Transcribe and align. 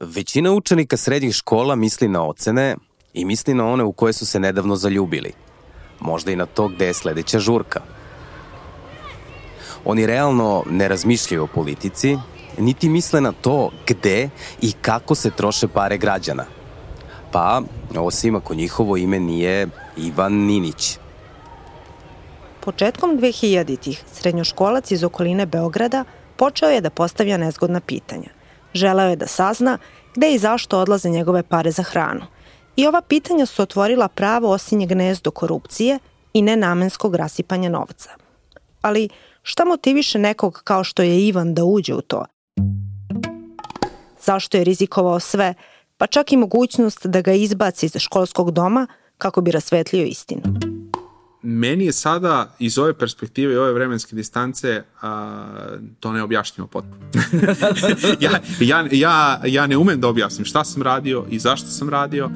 Većina 0.00 0.52
učenika 0.52 0.96
srednjih 0.96 1.34
škola 1.34 1.74
misli 1.74 2.08
na 2.08 2.26
ocene 2.26 2.76
i 3.14 3.24
misli 3.24 3.54
na 3.54 3.66
one 3.66 3.84
u 3.84 3.92
koje 3.92 4.12
su 4.12 4.26
se 4.26 4.40
nedavno 4.40 4.76
zaljubili. 4.76 5.32
Možda 6.00 6.32
i 6.32 6.36
na 6.36 6.46
to 6.46 6.68
gde 6.68 6.86
je 6.86 6.94
sledeća 6.94 7.38
žurka. 7.38 7.80
Oni 9.84 10.06
realno 10.06 10.62
ne 10.70 10.88
razmišljaju 10.88 11.44
o 11.44 11.46
politici, 11.46 12.16
niti 12.58 12.88
misle 12.88 13.20
na 13.20 13.32
to 13.32 13.70
gde 13.86 14.30
i 14.60 14.72
kako 14.72 15.14
se 15.14 15.30
troše 15.30 15.68
pare 15.68 15.98
građana. 15.98 16.44
Pa, 17.32 17.62
osim 17.98 18.36
ako 18.36 18.54
njihovo 18.54 18.96
ime 18.96 19.20
nije 19.20 19.68
Ivan 19.96 20.32
Ninić. 20.32 20.98
Početkom 22.60 23.10
2000-ih 23.10 24.02
srednjoškolac 24.12 24.90
iz 24.90 25.04
okoline 25.04 25.46
Beograda 25.46 26.04
počeo 26.36 26.68
je 26.68 26.80
da 26.80 26.90
postavlja 26.90 27.36
nezgodna 27.36 27.80
pitanja. 27.80 28.39
Želeo 28.74 29.08
je 29.08 29.16
da 29.16 29.26
sazna 29.26 29.78
gde 30.14 30.34
i 30.34 30.38
zašto 30.38 30.78
odlaze 30.78 31.08
njegove 31.08 31.42
pare 31.42 31.70
za 31.70 31.82
hranu. 31.82 32.26
I 32.76 32.86
ova 32.86 33.00
pitanja 33.00 33.46
su 33.46 33.62
otvorila 33.62 34.08
pravo 34.08 34.50
osinje 34.50 34.86
gnezdo 34.86 35.30
korupcije 35.30 35.98
i 36.32 36.42
nenamenskog 36.42 37.14
rasipanja 37.14 37.68
novca. 37.68 38.10
Ali 38.82 39.08
šta 39.42 39.64
motiviše 39.64 40.18
nekog 40.18 40.60
kao 40.64 40.84
što 40.84 41.02
je 41.02 41.26
Ivan 41.26 41.54
da 41.54 41.64
uđe 41.64 41.94
u 41.94 42.00
to? 42.00 42.24
Zašto 44.20 44.56
je 44.56 44.64
rizikovao 44.64 45.20
sve, 45.20 45.54
pa 45.96 46.06
čak 46.06 46.32
i 46.32 46.36
mogućnost 46.36 47.06
da 47.06 47.20
ga 47.20 47.32
izbaci 47.32 47.86
iz 47.86 47.92
školskog 47.98 48.50
doma 48.50 48.86
kako 49.18 49.40
bi 49.40 49.50
rasvetlio 49.50 50.04
istinu? 50.04 50.42
Meni 51.42 51.84
je 51.84 51.92
sada 51.92 52.54
iz 52.58 52.78
ove 52.78 52.94
perspektive 52.94 53.54
i 53.54 53.56
ove 53.56 53.72
vremenske 53.72 54.16
distance 54.16 54.82
a, 55.00 55.46
to 56.00 56.12
neobjašnjivo 56.12 56.66
potpuno. 56.66 56.96
ja, 58.20 58.30
ja, 58.60 58.86
ja, 58.90 59.40
ja 59.46 59.66
ne 59.66 59.76
umem 59.76 60.00
da 60.00 60.08
objasnim 60.08 60.44
šta 60.44 60.64
sam 60.64 60.82
radio 60.82 61.26
i 61.30 61.38
zašto 61.38 61.68
sam 61.68 61.88
radio. 61.88 62.30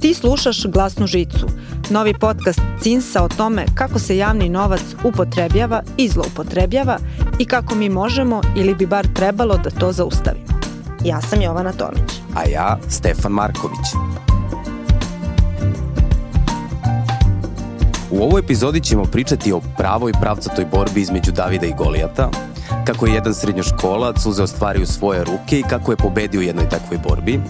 Ti 0.00 0.14
slušaš 0.14 0.66
Glasnu 0.66 1.06
žicu, 1.06 1.46
novi 1.90 2.14
podcast 2.20 2.60
CINSA 2.80 3.22
o 3.22 3.28
tome 3.28 3.66
kako 3.74 3.98
se 3.98 4.16
javni 4.16 4.48
novac 4.48 4.82
upotrebljava 5.04 5.82
i 5.96 6.08
zloupotrebljava 6.08 6.98
i 7.38 7.44
kako 7.44 7.74
mi 7.74 7.88
možemo 7.88 8.40
ili 8.56 8.74
bi 8.74 8.86
bar 8.86 9.06
trebalo 9.14 9.58
da 9.64 9.70
to 9.70 9.92
zaustavimo. 9.92 10.46
Ja 11.04 11.20
sam 11.20 11.42
Jovana 11.42 11.72
Tomić. 11.72 12.17
A 12.38 12.48
ja 12.48 12.78
Stefan 12.88 13.32
Marković. 13.32 13.86
U 18.10 18.22
ovoj 18.22 18.40
epizodi 18.40 18.80
ćemo 18.80 19.04
pričati 19.04 19.52
o 19.52 19.60
pravoj 19.76 20.12
pravcatoj 20.20 20.64
borbi 20.64 21.00
između 21.00 21.32
Davida 21.32 21.66
i 21.66 21.74
Golijata, 21.78 22.30
kako 22.86 23.06
je 23.06 23.14
jedan 23.14 23.34
srednjoškolac 23.34 24.26
uzeo 24.26 24.46
stvari 24.46 24.82
u 24.82 24.86
svoje 24.86 25.24
ruke 25.24 25.58
i 25.58 25.62
kako 25.62 25.92
je 25.92 25.96
pobedio 25.96 26.40
u 26.40 26.42
jednoj 26.42 26.68
takvoj 26.68 26.98
borbi 27.08 27.40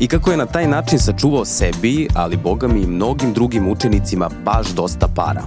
i 0.00 0.06
kako 0.08 0.30
je 0.30 0.36
na 0.36 0.46
taj 0.46 0.68
način 0.68 0.98
sačuvao 0.98 1.44
sebi, 1.44 2.08
ali 2.14 2.36
boga 2.36 2.68
mi 2.68 2.80
i 2.80 2.86
mnogim 2.86 3.32
drugim 3.32 3.68
učenicima 3.68 4.30
baš 4.44 4.68
dosta 4.68 5.08
para. 5.14 5.42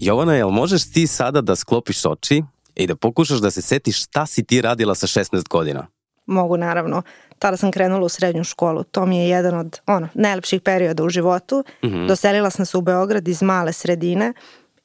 Jovana, 0.00 0.34
jel 0.34 0.50
možeš 0.50 0.90
ti 0.92 1.06
sada 1.06 1.40
da 1.40 1.56
sklopiš 1.56 2.04
oči 2.04 2.42
i 2.78 2.86
da 2.86 2.96
pokušaš 2.96 3.38
da 3.38 3.50
se 3.50 3.62
setiš 3.62 4.02
šta 4.02 4.26
si 4.26 4.44
ti 4.44 4.60
radila 4.60 4.94
sa 4.94 5.06
16 5.06 5.48
godina? 5.48 5.86
Mogu, 6.26 6.56
naravno. 6.56 7.02
Tada 7.38 7.56
sam 7.56 7.72
krenula 7.72 8.04
u 8.04 8.08
srednju 8.08 8.44
školu. 8.44 8.84
To 8.84 9.06
mi 9.06 9.18
je 9.18 9.28
jedan 9.28 9.58
od 9.58 9.80
ono, 9.86 10.08
najlepših 10.14 10.60
perioda 10.60 11.04
u 11.04 11.08
životu. 11.08 11.64
Mm 11.84 11.88
-hmm. 11.88 12.08
Doselila 12.08 12.50
sam 12.50 12.66
se 12.66 12.78
u 12.78 12.80
Beograd 12.80 13.28
iz 13.28 13.42
male 13.42 13.72
sredine 13.72 14.32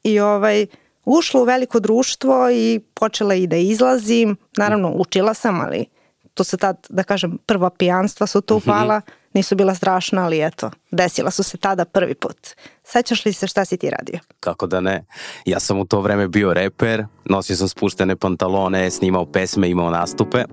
i 0.02 0.20
ovaj, 0.20 0.66
ušla 1.04 1.40
u 1.40 1.44
veliko 1.44 1.80
društvo 1.80 2.50
i 2.50 2.80
počela 2.94 3.34
i 3.34 3.46
da 3.46 3.56
izlazim. 3.56 4.36
Naravno, 4.56 4.92
učila 4.96 5.34
sam, 5.34 5.60
ali 5.60 5.86
to 6.34 6.44
se 6.44 6.56
tad, 6.56 6.86
da 6.88 7.02
kažem, 7.02 7.38
prva 7.46 7.70
pijanstva 7.70 8.26
su 8.26 8.40
tu 8.40 8.56
upala. 8.56 8.98
Mm 8.98 9.02
-hmm. 9.02 9.23
Nisu 9.34 9.54
bila 9.56 9.74
strašna, 9.74 10.24
ali 10.24 10.46
eto, 10.46 10.70
desila 10.90 11.30
su 11.30 11.42
se 11.42 11.56
tada 11.56 11.84
prvi 11.84 12.14
put. 12.14 12.36
Sećaš 12.84 13.24
li 13.24 13.32
se 13.32 13.46
šta 13.46 13.64
si 13.64 13.76
ti 13.76 13.90
radio? 13.90 14.18
Kako 14.40 14.66
da 14.66 14.80
ne? 14.80 15.04
Ja 15.44 15.60
sam 15.60 15.78
u 15.78 15.84
to 15.84 16.00
vreme 16.00 16.28
bio 16.28 16.54
reper, 16.54 17.04
nosio 17.24 17.56
sam 17.56 17.68
spuštene 17.68 18.16
pantalone, 18.16 18.90
snimao 18.90 19.26
pesme, 19.26 19.70
imao 19.70 19.90
nastupe. 19.90 20.44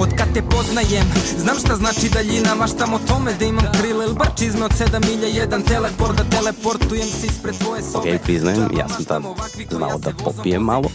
Od 0.00 0.08
kad 0.18 0.34
te 0.34 0.42
poznajem, 0.50 1.06
znam 1.38 1.56
šta 1.58 1.74
znači 1.74 2.08
daljina 2.14 2.54
Maštam 2.54 2.94
o 2.94 2.98
tome 2.98 3.32
da 3.38 3.44
imam 3.44 3.64
krila 3.80 4.04
ili 4.04 4.14
bar 4.14 4.28
čizme 4.38 4.64
od 4.64 4.70
7 4.70 5.06
milja 5.06 5.28
Jedan 5.28 5.62
teleport 5.62 6.16
da 6.16 6.24
teleportujem 6.36 7.06
se 7.06 7.26
ispred 7.26 7.54
tvoje 7.58 7.82
sobe 7.82 8.14
Ok, 8.14 8.20
priznajem, 8.22 8.68
ja 8.78 8.88
sam 8.88 9.04
tad 9.04 9.22
znao 9.70 9.98
da 9.98 10.10
popijem 10.24 10.62
malo 10.62 10.90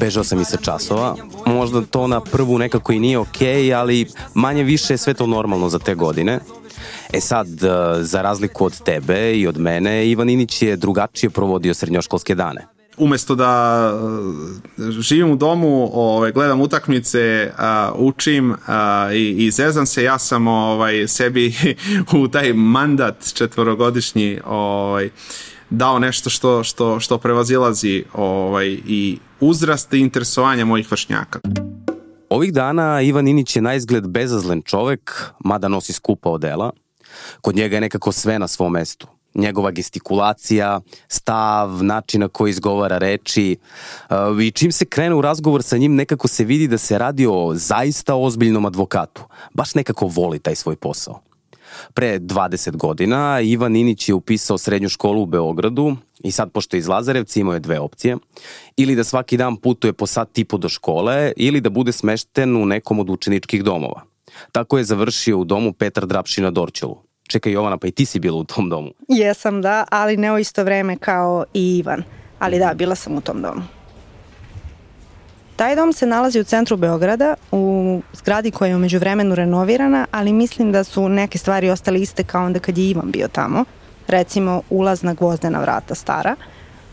Bežao 0.00 0.24
sam 0.24 0.40
i 0.40 0.44
sa 0.44 0.56
časova. 0.56 1.16
Možda 1.46 1.80
to 1.80 2.06
na 2.06 2.20
prvu 2.20 2.58
nekako 2.58 2.92
i 2.92 2.98
nije 2.98 3.18
okej 3.18 3.62
okay, 3.62 3.78
Ali 3.78 4.06
manje 4.34 4.62
više 4.62 4.94
je 4.94 4.98
sve 4.98 5.14
to 5.14 5.26
normalno 5.26 5.68
za 5.68 5.78
te 5.78 5.94
godine. 5.94 6.40
E 7.12 7.20
sad, 7.20 7.46
e, 7.46 8.02
za 8.02 8.22
razliku 8.22 8.64
od 8.64 8.82
tebe 8.82 9.32
i 9.32 9.46
od 9.46 9.58
mene, 9.58 10.08
Ivan 10.08 10.30
Inić 10.30 10.62
je 10.62 10.76
drugačije 10.76 11.30
provodio 11.30 11.74
srednjoškolske 11.74 12.34
dane. 12.34 12.66
Umesto 12.98 13.34
da 13.34 13.92
uh, 13.94 14.90
živim 15.00 15.30
u 15.30 15.36
domu, 15.36 15.90
ovaj, 15.92 16.32
gledam 16.32 16.60
utakmice, 16.60 17.52
uh, 17.58 17.98
učim 17.98 18.50
uh, 18.50 18.56
i, 19.14 19.46
i 19.46 19.50
zezam 19.50 19.86
se, 19.86 20.02
ja 20.02 20.18
sam 20.18 20.46
ovaj, 20.46 21.08
sebi 21.08 21.54
u 22.22 22.28
taj 22.28 22.52
mandat 22.52 23.32
četvorogodišnji 23.34 24.40
ovaj, 24.44 25.10
dao 25.70 25.98
nešto 25.98 26.30
što, 26.30 26.64
što, 26.64 27.00
što 27.00 27.18
prevazilazi 27.18 28.04
ovaj, 28.12 28.66
i 28.86 29.18
uzrast 29.40 29.94
i 29.94 29.98
interesovanja 29.98 30.64
mojih 30.64 30.90
vršnjaka. 30.90 31.40
Ovih 32.30 32.52
dana 32.52 33.00
Ivan 33.00 33.28
Inić 33.28 33.56
je 33.56 33.62
na 33.62 33.74
izgled 33.74 34.08
bezazlen 34.08 34.62
čovek, 34.62 35.24
mada 35.44 35.68
nosi 35.68 35.92
skupa 35.92 36.30
odela. 36.30 36.70
Kod 37.40 37.56
njega 37.56 37.76
je 37.76 37.80
nekako 37.80 38.12
sve 38.12 38.38
na 38.38 38.48
svom 38.48 38.72
mestu 38.72 39.06
njegova 39.36 39.70
gestikulacija, 39.70 40.80
stav, 41.08 41.84
način 41.84 42.20
na 42.20 42.28
koji 42.28 42.50
izgovara 42.50 42.98
reči 42.98 43.56
uh, 44.10 44.42
i 44.42 44.50
čim 44.50 44.72
se 44.72 44.84
krene 44.84 45.14
u 45.14 45.20
razgovor 45.20 45.62
sa 45.62 45.76
njim 45.76 45.94
nekako 45.94 46.28
se 46.28 46.44
vidi 46.44 46.68
da 46.68 46.78
se 46.78 46.98
radi 46.98 47.26
o 47.26 47.52
zaista 47.54 48.14
ozbiljnom 48.14 48.64
advokatu. 48.64 49.24
Baš 49.54 49.74
nekako 49.74 50.06
voli 50.06 50.38
taj 50.38 50.54
svoj 50.54 50.76
posao. 50.76 51.25
Pre 51.94 52.18
20 52.18 52.76
godina 52.76 53.40
Ivan 53.40 53.72
Ninić 53.72 54.08
je 54.08 54.14
upisao 54.14 54.58
srednju 54.58 54.88
školu 54.88 55.22
u 55.22 55.26
Beogradu 55.26 55.96
i 56.24 56.32
sad 56.32 56.52
pošto 56.52 56.76
je 56.76 56.78
iz 56.78 56.88
Lazarevca 56.88 57.40
imao 57.40 57.54
je 57.54 57.60
dve 57.60 57.80
opcije. 57.80 58.16
Ili 58.76 58.96
da 58.96 59.04
svaki 59.04 59.36
dan 59.36 59.56
putuje 59.56 59.92
po 59.92 60.06
sat 60.06 60.32
tipu 60.32 60.58
do 60.58 60.68
škole 60.68 61.32
ili 61.36 61.60
da 61.60 61.70
bude 61.70 61.92
smešten 61.92 62.56
u 62.56 62.66
nekom 62.66 62.98
od 62.98 63.10
učeničkih 63.10 63.64
domova. 63.64 64.02
Tako 64.52 64.78
je 64.78 64.84
završio 64.84 65.38
u 65.38 65.44
domu 65.44 65.72
Petar 65.72 66.06
Drapši 66.06 66.42
na 66.42 66.50
Dorčelu. 66.50 66.96
Čekaj 67.28 67.52
Jovana, 67.52 67.78
pa 67.78 67.86
i 67.86 67.90
ti 67.90 68.06
si 68.06 68.20
bila 68.20 68.38
u 68.38 68.44
tom 68.44 68.68
domu. 68.68 68.90
Jesam, 69.08 69.62
da, 69.62 69.84
ali 69.90 70.16
ne 70.16 70.32
o 70.32 70.38
isto 70.38 70.64
vreme 70.64 70.96
kao 70.96 71.44
i 71.54 71.78
Ivan. 71.78 72.02
Ali 72.38 72.58
da, 72.58 72.74
bila 72.74 72.94
sam 72.94 73.16
u 73.16 73.20
tom 73.20 73.42
domu. 73.42 73.62
Taj 75.56 75.76
dom 75.76 75.92
se 75.92 76.06
nalazi 76.06 76.40
u 76.40 76.44
centru 76.44 76.76
Beograda, 76.76 77.34
u 77.50 77.75
zgradi 78.12 78.50
koja 78.50 78.68
je 78.68 78.76
umeđu 78.76 78.98
vremenu 78.98 79.34
renovirana, 79.34 80.06
ali 80.10 80.32
mislim 80.32 80.72
da 80.72 80.84
su 80.84 81.08
neke 81.08 81.38
stvari 81.38 81.70
ostale 81.70 82.00
iste 82.00 82.24
kao 82.24 82.44
onda 82.46 82.58
kad 82.58 82.78
je 82.78 82.90
Ivan 82.90 83.10
bio 83.10 83.28
tamo. 83.28 83.64
Recimo, 84.08 84.62
ulazna 84.70 85.14
gvozdena 85.14 85.60
vrata 85.60 85.94
stara. 85.94 86.36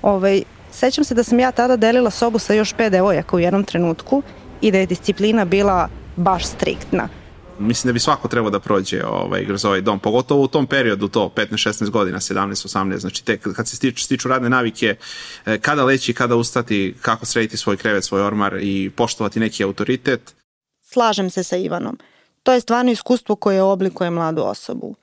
Ovaj, 0.02 0.44
sećam 0.72 1.04
se 1.04 1.16
da 1.16 1.24
sam 1.24 1.40
ja 1.40 1.52
tada 1.52 1.76
delila 1.76 2.10
sobu 2.10 2.40
sa 2.40 2.54
još 2.54 2.74
pet 2.74 2.92
devojaka 2.92 3.36
u 3.36 3.40
jednom 3.40 3.64
trenutku 3.64 4.24
i 4.62 4.72
da 4.72 4.78
je 4.78 4.86
disciplina 4.86 5.46
bila 5.46 5.90
baš 6.16 6.46
striktna 6.46 7.10
mislim 7.60 7.90
da 7.90 7.94
bi 7.94 8.00
svako 8.00 8.28
trebao 8.28 8.50
da 8.50 8.60
prođe 8.60 9.06
ovaj, 9.06 9.46
kroz 9.46 9.66
ovaj 9.66 9.82
dom, 9.82 10.00
pogotovo 10.00 10.42
u 10.42 10.48
tom 10.48 10.68
periodu, 10.68 11.08
to 11.08 11.34
15-16 11.36 11.90
godina, 11.90 12.20
17-18, 12.20 12.98
znači 12.98 13.26
te, 13.26 13.38
kad 13.38 13.68
se 13.68 13.76
stiču, 13.76 14.04
stiču 14.04 14.28
radne 14.28 14.50
navike, 14.50 14.96
e, 15.46 15.58
kada 15.58 15.84
leći, 15.84 16.14
kada 16.14 16.36
ustati, 16.36 16.96
kako 17.02 17.26
srediti 17.26 17.58
svoj 17.58 17.78
krevet, 17.78 18.04
svoj 18.04 18.22
ormar 18.22 18.58
i 18.62 18.90
poštovati 18.96 19.40
neki 19.40 19.64
autoritet. 19.64 20.36
Slažem 20.94 21.30
se 21.30 21.44
sa 21.44 21.58
Ivanom. 21.58 21.98
To 22.44 22.54
je 22.54 22.60
stvarno 22.60 22.92
iskustvo 22.92 23.36
koje 23.36 23.62
oblikuje 23.62 24.10
mladu 24.10 24.42
osobu. 24.42 24.96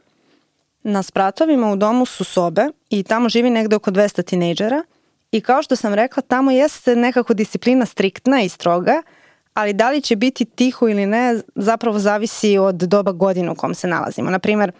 Na 0.82 1.02
spratovima 1.02 1.72
u 1.72 1.76
domu 1.76 2.06
su 2.06 2.24
sobe 2.24 2.66
i 2.90 3.02
tamo 3.02 3.28
živi 3.28 3.50
negde 3.50 3.76
oko 3.76 3.90
200 3.90 4.24
tinejdžera 4.24 4.82
i 5.32 5.40
kao 5.40 5.62
što 5.62 5.76
sam 5.76 5.94
rekla, 5.94 6.22
tamo 6.22 6.50
jeste 6.50 6.96
nekako 6.96 7.34
disciplina 7.34 7.86
striktna 7.86 8.42
i 8.42 8.48
stroga, 8.48 9.02
ali 9.54 9.72
da 9.72 9.90
li 9.90 10.00
će 10.00 10.16
biti 10.16 10.44
tiho 10.44 10.88
ili 10.88 11.06
ne 11.06 11.40
zapravo 11.54 11.98
zavisi 11.98 12.58
od 12.58 12.74
doba 12.74 13.12
godine 13.12 13.50
u 13.50 13.54
kom 13.54 13.74
se 13.74 13.88
nalazimo. 13.88 14.30
Naprimer, 14.30 14.72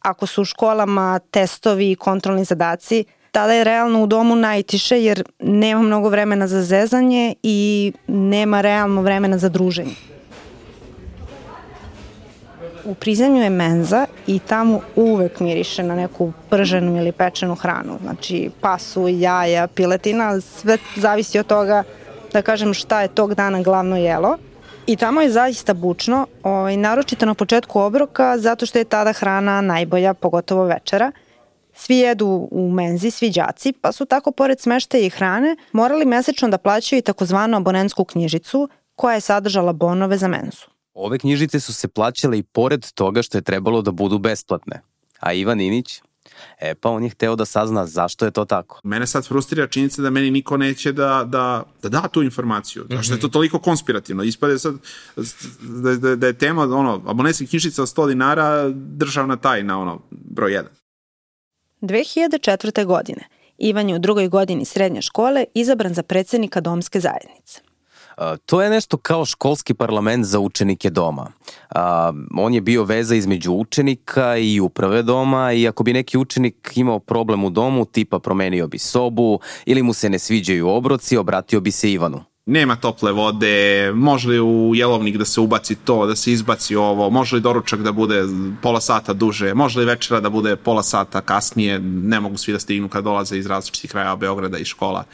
ako 0.00 0.26
su 0.26 0.42
u 0.42 0.44
školama 0.44 1.18
testovi 1.30 1.90
i 1.90 1.96
kontrolni 1.96 2.44
zadaci, 2.44 3.04
tada 3.32 3.52
je 3.52 3.64
realno 3.64 4.02
u 4.02 4.06
domu 4.06 4.36
najtiše 4.36 5.02
jer 5.02 5.22
nema 5.38 5.82
mnogo 5.82 6.08
vremena 6.08 6.46
za 6.46 6.62
zezanje 6.62 7.34
i 7.42 7.92
nema 8.06 8.60
realno 8.60 9.02
vremena 9.02 9.38
za 9.38 9.48
druženje. 9.48 10.17
U 12.88 12.94
prizemlju 12.94 13.42
je 13.42 13.50
menza 13.50 14.06
i 14.26 14.38
tamo 14.38 14.80
uvek 14.96 15.40
miriše 15.40 15.82
na 15.82 15.94
neku 15.94 16.32
prženu 16.50 16.96
ili 16.96 17.12
pečenu 17.12 17.54
hranu. 17.54 17.98
Znači 18.02 18.50
pasu, 18.60 19.08
jaja, 19.08 19.66
piletina, 19.66 20.40
sve 20.40 20.78
zavisi 20.96 21.38
od 21.38 21.46
toga 21.46 21.82
da 22.32 22.42
kažem 22.42 22.74
šta 22.74 23.02
je 23.02 23.08
tog 23.08 23.34
dana 23.34 23.62
glavno 23.62 23.96
jelo. 23.96 24.36
I 24.86 24.96
tamo 24.96 25.20
je 25.20 25.30
zaista 25.30 25.74
bučno, 25.74 26.26
ovaj, 26.42 26.76
naročito 26.76 27.26
na 27.26 27.34
početku 27.34 27.80
obroka, 27.80 28.38
zato 28.38 28.66
što 28.66 28.78
je 28.78 28.84
tada 28.84 29.12
hrana 29.12 29.60
najbolja, 29.60 30.14
pogotovo 30.14 30.64
večera. 30.64 31.12
Svi 31.74 31.96
jedu 31.96 32.48
u 32.50 32.70
menzi, 32.70 33.10
svi 33.10 33.30
đaci, 33.30 33.72
pa 33.72 33.92
su 33.92 34.04
tako 34.04 34.30
pored 34.32 34.60
smeštaja 34.60 35.06
i 35.06 35.10
hrane 35.10 35.56
morali 35.72 36.04
mesečno 36.04 36.48
da 36.48 36.58
plaćaju 36.58 36.98
i 36.98 37.02
takozvanu 37.02 37.56
abonentsku 37.56 38.04
knjižicu 38.04 38.68
koja 38.94 39.14
je 39.14 39.20
sadržala 39.20 39.72
bonove 39.72 40.16
za 40.18 40.28
menzu. 40.28 40.77
Ove 41.00 41.18
knjižice 41.18 41.60
su 41.60 41.72
se 41.74 41.88
plaćale 41.88 42.38
i 42.38 42.42
pored 42.42 42.92
toga 42.92 43.22
što 43.22 43.38
je 43.38 43.42
trebalo 43.42 43.82
da 43.82 43.90
budu 43.90 44.18
besplatne. 44.18 44.82
A 45.20 45.32
Ivan 45.32 45.60
Inić, 45.60 46.00
E 46.60 46.74
pa 46.74 46.90
on 46.90 47.04
je 47.04 47.10
hteo 47.10 47.36
da 47.36 47.44
sazna 47.44 47.86
zašto 47.86 48.24
je 48.24 48.30
to 48.30 48.44
tako. 48.44 48.80
Mene 48.84 49.06
sad 49.06 49.26
frustrira 49.26 49.66
činjenica 49.66 50.02
da 50.02 50.10
meni 50.10 50.30
niko 50.30 50.56
neće 50.56 50.92
da, 50.92 51.24
da, 51.26 51.62
da 51.82 51.88
da 51.88 52.08
tu 52.08 52.22
informaciju. 52.22 52.84
Mm 52.84 52.86
-hmm. 52.88 53.02
Što 53.02 53.14
je 53.14 53.20
to 53.20 53.26
mhm. 53.26 53.32
toliko 53.32 53.58
konspirativno. 53.58 54.22
Ispade 54.22 54.58
sad 54.58 54.74
da, 55.60 55.94
da, 55.94 56.16
da 56.16 56.26
je 56.26 56.32
tema 56.32 56.62
ono, 56.62 57.02
abonetska 57.06 57.46
knjižica 57.46 57.82
od 57.82 57.88
100 57.88 58.08
dinara 58.08 58.68
državna 58.74 59.36
tajna, 59.36 59.80
ono, 59.80 60.00
broj 60.10 60.52
1. 60.52 60.64
2004. 61.80 62.84
godine 62.84 63.28
Ivan 63.58 63.88
je 63.88 63.94
u 63.94 63.98
drugoj 63.98 64.28
godini 64.28 64.64
srednje 64.64 65.02
škole 65.02 65.44
izabran 65.54 65.94
za 65.94 66.02
predsednika 66.02 66.60
domske 66.60 67.00
zajednice. 67.00 67.67
To 68.46 68.62
je 68.62 68.70
nešto 68.70 68.96
kao 68.96 69.24
školski 69.24 69.74
parlament 69.74 70.24
za 70.24 70.38
učenike 70.38 70.90
doma. 70.90 71.26
On 72.36 72.54
je 72.54 72.60
bio 72.60 72.84
veza 72.84 73.14
između 73.14 73.52
učenika 73.52 74.36
i 74.36 74.60
uprave 74.60 75.02
doma 75.02 75.52
i 75.52 75.68
ako 75.68 75.82
bi 75.84 75.92
neki 75.92 76.18
učenik 76.18 76.72
imao 76.74 76.98
problem 76.98 77.44
u 77.44 77.50
domu, 77.50 77.84
tipa 77.84 78.18
promenio 78.18 78.66
bi 78.66 78.78
sobu 78.78 79.40
ili 79.66 79.82
mu 79.82 79.92
se 79.92 80.10
ne 80.10 80.18
sviđaju 80.18 80.68
obroci, 80.68 81.16
obratio 81.16 81.60
bi 81.60 81.70
se 81.70 81.92
Ivanu 81.92 82.24
nema 82.48 82.76
tople 82.76 83.12
vode, 83.12 83.92
može 83.94 84.28
li 84.28 84.40
u 84.40 84.72
jelovnik 84.74 85.16
da 85.16 85.24
se 85.24 85.40
ubaci 85.40 85.74
to, 85.74 86.06
da 86.06 86.16
se 86.16 86.32
izbaci 86.32 86.76
ovo, 86.76 87.10
može 87.10 87.36
li 87.36 87.42
doručak 87.42 87.80
da 87.80 87.92
bude 87.92 88.24
pola 88.62 88.80
sata 88.80 89.12
duže, 89.12 89.54
može 89.54 89.78
li 89.78 89.84
večera 89.86 90.20
da 90.20 90.30
bude 90.30 90.56
pola 90.56 90.82
sata 90.82 91.20
kasnije, 91.20 91.78
ne 91.80 92.20
mogu 92.20 92.36
svi 92.36 92.52
da 92.52 92.58
stignu 92.58 92.88
kad 92.88 93.04
dolaze 93.04 93.38
iz 93.38 93.46
različitih 93.46 93.90
kraja 93.90 94.16
Beograda 94.16 94.58
i 94.58 94.64
škola 94.64 95.04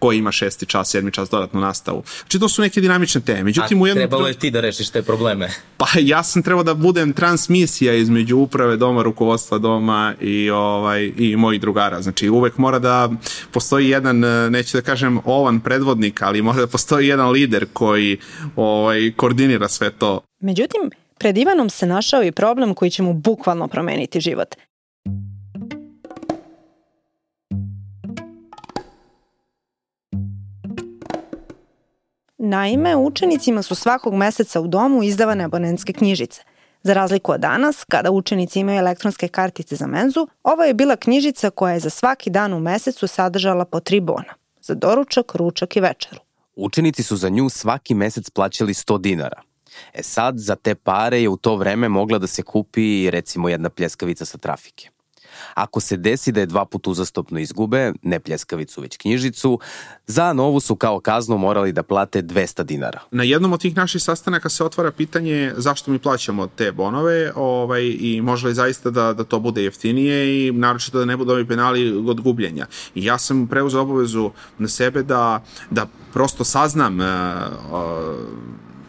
ko 0.00 0.12
ima 0.12 0.32
šesti 0.32 0.66
čas, 0.66 0.90
sedmi 0.90 1.12
čas 1.12 1.30
dodatnu 1.30 1.60
nastavu. 1.60 2.02
Znači 2.20 2.38
to 2.38 2.48
su 2.48 2.62
neke 2.62 2.80
dinamične 2.80 3.20
teme. 3.20 3.44
Međutim, 3.44 3.78
A 3.78 3.82
u 3.82 3.86
jednom 3.86 4.00
trebalo 4.00 4.28
je 4.28 4.34
ti 4.34 4.50
da 4.50 4.60
rešiš 4.60 4.90
te 4.90 5.02
probleme? 5.02 5.50
Pa 5.76 5.86
ja 6.00 6.22
sam 6.22 6.42
trebao 6.42 6.64
da 6.64 6.74
budem 6.74 7.12
transmisija 7.12 7.94
između 7.94 8.36
uprave 8.36 8.76
doma, 8.76 9.02
rukovodstva 9.02 9.58
doma 9.58 10.14
i, 10.20 10.50
ovaj, 10.50 11.12
i 11.18 11.36
mojih 11.36 11.60
drugara. 11.60 12.02
Znači 12.02 12.28
uvek 12.28 12.58
mora 12.58 12.78
da 12.78 13.10
postoji 13.52 13.88
jedan, 13.88 14.18
neću 14.50 14.76
da 14.76 14.82
kažem 14.82 15.20
ovan 15.24 15.60
predvodnik, 15.60 16.22
ali 16.22 16.42
mora 16.42 16.60
da 16.60 16.66
postoji 16.66 17.08
jedan 17.08 17.30
lider 17.30 17.66
koji 17.72 18.18
ovaj, 18.56 19.12
koordinira 19.16 19.68
sve 19.68 19.90
to. 19.90 20.20
Međutim, 20.40 20.90
pred 21.18 21.38
Ivanom 21.38 21.70
se 21.70 21.86
našao 21.86 22.22
i 22.24 22.32
problem 22.32 22.74
koji 22.74 22.90
će 22.90 23.02
mu 23.02 23.12
bukvalno 23.12 23.68
promeniti 23.68 24.20
život. 24.20 24.54
Naime, 32.42 32.96
učenicima 32.96 33.62
su 33.62 33.74
svakog 33.74 34.14
meseca 34.14 34.60
u 34.60 34.68
domu 34.68 35.02
izdavane 35.02 35.44
abonentske 35.44 35.92
knjižice. 35.92 36.42
Za 36.82 36.94
razliku 36.94 37.32
od 37.32 37.40
danas, 37.40 37.84
kada 37.84 38.10
učenici 38.10 38.60
imaju 38.60 38.78
elektronske 38.78 39.28
kartice 39.28 39.76
za 39.76 39.86
menzu, 39.86 40.26
ovo 40.42 40.64
je 40.64 40.74
bila 40.74 40.96
knjižica 40.96 41.50
koja 41.50 41.72
je 41.72 41.80
za 41.80 41.90
svaki 41.90 42.30
dan 42.30 42.52
u 42.52 42.60
mesecu 42.60 43.06
sadržala 43.06 43.64
po 43.64 43.80
tri 43.80 44.00
bona. 44.00 44.34
Za 44.62 44.74
doručak, 44.74 45.34
ručak 45.34 45.76
i 45.76 45.80
večeru. 45.80 46.20
Učenici 46.56 47.02
su 47.02 47.16
za 47.16 47.28
nju 47.28 47.48
svaki 47.48 47.94
mesec 47.94 48.30
plaćali 48.30 48.74
100 48.74 49.00
dinara. 49.00 49.42
E 49.94 50.02
sad, 50.02 50.38
za 50.38 50.56
te 50.56 50.74
pare 50.74 51.22
je 51.22 51.28
u 51.28 51.36
to 51.36 51.56
vreme 51.56 51.88
mogla 51.88 52.18
da 52.18 52.26
se 52.26 52.42
kupi 52.42 53.10
recimo 53.10 53.48
jedna 53.48 53.70
pljeskavica 53.70 54.24
sa 54.24 54.38
trafike. 54.38 54.88
Ako 55.54 55.80
se 55.80 55.96
desi 55.96 56.32
da 56.32 56.40
je 56.40 56.46
dva 56.46 56.64
puta 56.64 56.90
uzastopno 56.90 57.38
izgube, 57.38 57.92
ne 58.02 58.20
pljeskavicu 58.20 58.80
već 58.80 58.96
knjižicu, 58.96 59.58
za 60.06 60.32
novu 60.32 60.60
su 60.60 60.76
kao 60.76 61.00
kaznu 61.00 61.38
morali 61.38 61.72
da 61.72 61.82
plate 61.82 62.22
200 62.22 62.62
dinara. 62.62 63.00
Na 63.10 63.22
jednom 63.22 63.52
od 63.52 63.60
tih 63.60 63.76
naših 63.76 64.02
sastanaka 64.02 64.48
se 64.48 64.64
otvara 64.64 64.90
pitanje 64.90 65.52
zašto 65.56 65.90
mi 65.90 65.98
plaćamo 65.98 66.46
te 66.46 66.72
bonove 66.72 67.32
ovaj, 67.36 67.96
i 68.00 68.20
može 68.22 68.46
li 68.46 68.54
zaista 68.54 68.90
da, 68.90 69.12
da 69.12 69.24
to 69.24 69.40
bude 69.40 69.62
jeftinije 69.62 70.46
i 70.46 70.52
naročito 70.52 70.98
da 70.98 71.04
ne 71.04 71.16
budu 71.16 71.32
ovi 71.32 71.46
penali 71.46 72.04
od 72.08 72.20
gubljenja. 72.20 72.66
I 72.94 73.04
ja 73.04 73.18
sam 73.18 73.46
preuzeo 73.46 73.82
obavezu 73.82 74.30
na 74.58 74.68
sebe 74.68 75.02
da, 75.02 75.42
da 75.70 75.86
prosto 76.12 76.44
saznam 76.44 77.00
uh, 77.00 77.06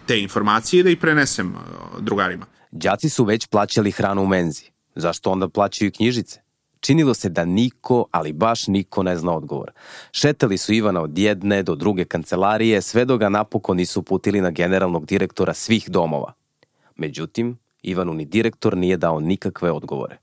te 0.05 0.21
informacije 0.21 0.79
i 0.79 0.83
da 0.83 0.89
ih 0.89 0.97
prenesem 0.97 1.47
uh, 1.47 2.01
drugarima. 2.01 2.45
Đaci 2.71 3.09
su 3.09 3.23
već 3.23 3.47
plaćali 3.47 3.91
hranu 3.91 4.23
u 4.23 4.27
menzi. 4.27 4.70
Zašto 4.95 5.31
onda 5.31 5.49
plaćaju 5.49 5.91
knjižice? 5.91 6.41
Činilo 6.79 7.13
se 7.13 7.29
da 7.29 7.45
niko, 7.45 8.05
ali 8.11 8.33
baš 8.33 8.67
niko 8.67 9.03
ne 9.03 9.17
zna 9.17 9.35
odgovor. 9.35 9.71
Šetali 10.11 10.57
su 10.57 10.73
Ivana 10.73 11.01
od 11.01 11.17
jedne 11.17 11.63
do 11.63 11.75
druge 11.75 12.05
kancelarije, 12.05 12.81
sve 12.81 13.05
do 13.05 13.17
ga 13.17 13.29
napokon 13.29 13.77
nisu 13.77 14.03
putili 14.03 14.41
na 14.41 14.51
generalnog 14.51 15.05
direktora 15.05 15.53
svih 15.53 15.89
domova. 15.89 16.33
Međutim, 16.95 17.57
Ivanu 17.83 18.13
ni 18.13 18.25
direktor 18.25 18.77
nije 18.77 18.97
dao 18.97 19.19
nikakve 19.19 19.71
odgovore. 19.71 20.17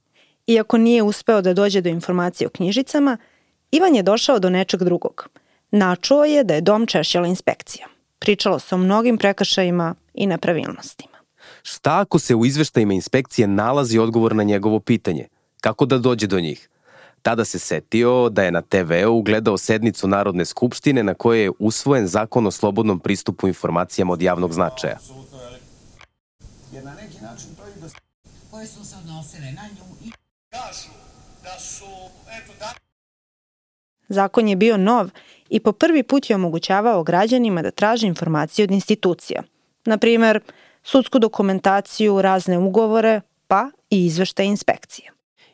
Iako 0.47 0.79
nije 0.79 1.03
uspeo 1.03 1.43
da 1.43 1.55
dođe 1.55 1.81
do 1.81 1.89
informacije 1.89 2.47
o 2.47 2.51
knjižicama, 2.51 3.17
Ivan 3.71 3.95
je 3.95 4.03
došao 4.03 4.39
do 4.39 4.51
nečeg 4.51 4.83
drugog. 4.83 5.29
Načuo 5.71 6.25
je 6.25 6.45
da 6.45 6.55
je 6.55 6.61
dom 6.61 6.87
češćala 6.87 7.27
inspekcija. 7.27 7.87
Pričalo 8.19 8.59
se 8.59 8.75
o 8.75 8.79
mnogim 8.79 9.19
prekršajima 9.19 9.95
i 10.15 10.27
nepravilnostima. 10.27 11.18
Šta 11.63 12.01
ako 12.01 12.19
se 12.19 12.35
u 12.35 12.47
izveštajima 12.47 12.95
inspekcije 12.95 13.49
nalazi 13.49 13.99
odgovor 13.99 14.37
na 14.37 14.43
njegovo 14.43 14.81
pitanje– 14.81 15.29
Kako 15.61 15.87
da 15.87 15.99
dođe 15.99 16.27
do 16.27 16.41
njih? 16.41 16.69
Tada 17.23 17.45
se 17.45 17.59
setio 17.59 18.29
da 18.29 18.43
je 18.43 18.53
na 18.53 18.63
TV-u 18.63 19.23
gledao 19.23 19.59
sednicu 19.59 20.09
Narodne 20.09 20.45
skupštine 20.45 21.03
na 21.03 21.15
kojoj 21.15 21.43
je 21.43 21.51
usvojen 21.59 22.07
zakon 22.07 22.47
o 22.47 22.51
slobodnom 22.51 23.01
pristupu 23.01 23.49
informacijama 23.49 24.13
od 24.13 24.23
javnog 24.23 24.53
značaja. 24.53 24.99
Jer 26.73 26.85
na 26.85 26.95
neki 26.95 27.23
način 27.23 27.49
to 27.57 27.63
i 27.77 27.81
da 27.81 27.89
koje 28.51 28.67
su 28.67 28.85
se 28.85 28.97
odnosile 28.97 29.53
na 29.53 29.63
nju 29.63 30.09
i 30.09 30.13
kažu 30.51 30.91
da 31.43 31.61
su 31.61 31.85
eto 32.43 32.53
da 32.59 32.73
Zakon 34.09 34.49
je 34.49 34.57
bio 34.57 34.77
nov 34.77 35.11
i 35.49 35.61
po 35.61 35.73
prvi 35.73 36.03
put 36.03 36.31
je 36.31 36.37
omogućavao 36.37 37.03
građanima 37.03 37.63
da 37.63 37.71
traže 37.71 38.07
informacije 38.07 38.65
od 38.65 38.71
institucija. 38.71 39.43
Na 39.85 39.99
primer, 39.99 40.41
sudsku 40.91 41.19
dokumentaciju, 41.19 42.23
razne 42.23 42.59
ugovore, 42.59 43.21
pa 43.47 43.71
i 43.91 44.07
izveštaj 44.07 44.47
inspekcije. 44.47 45.11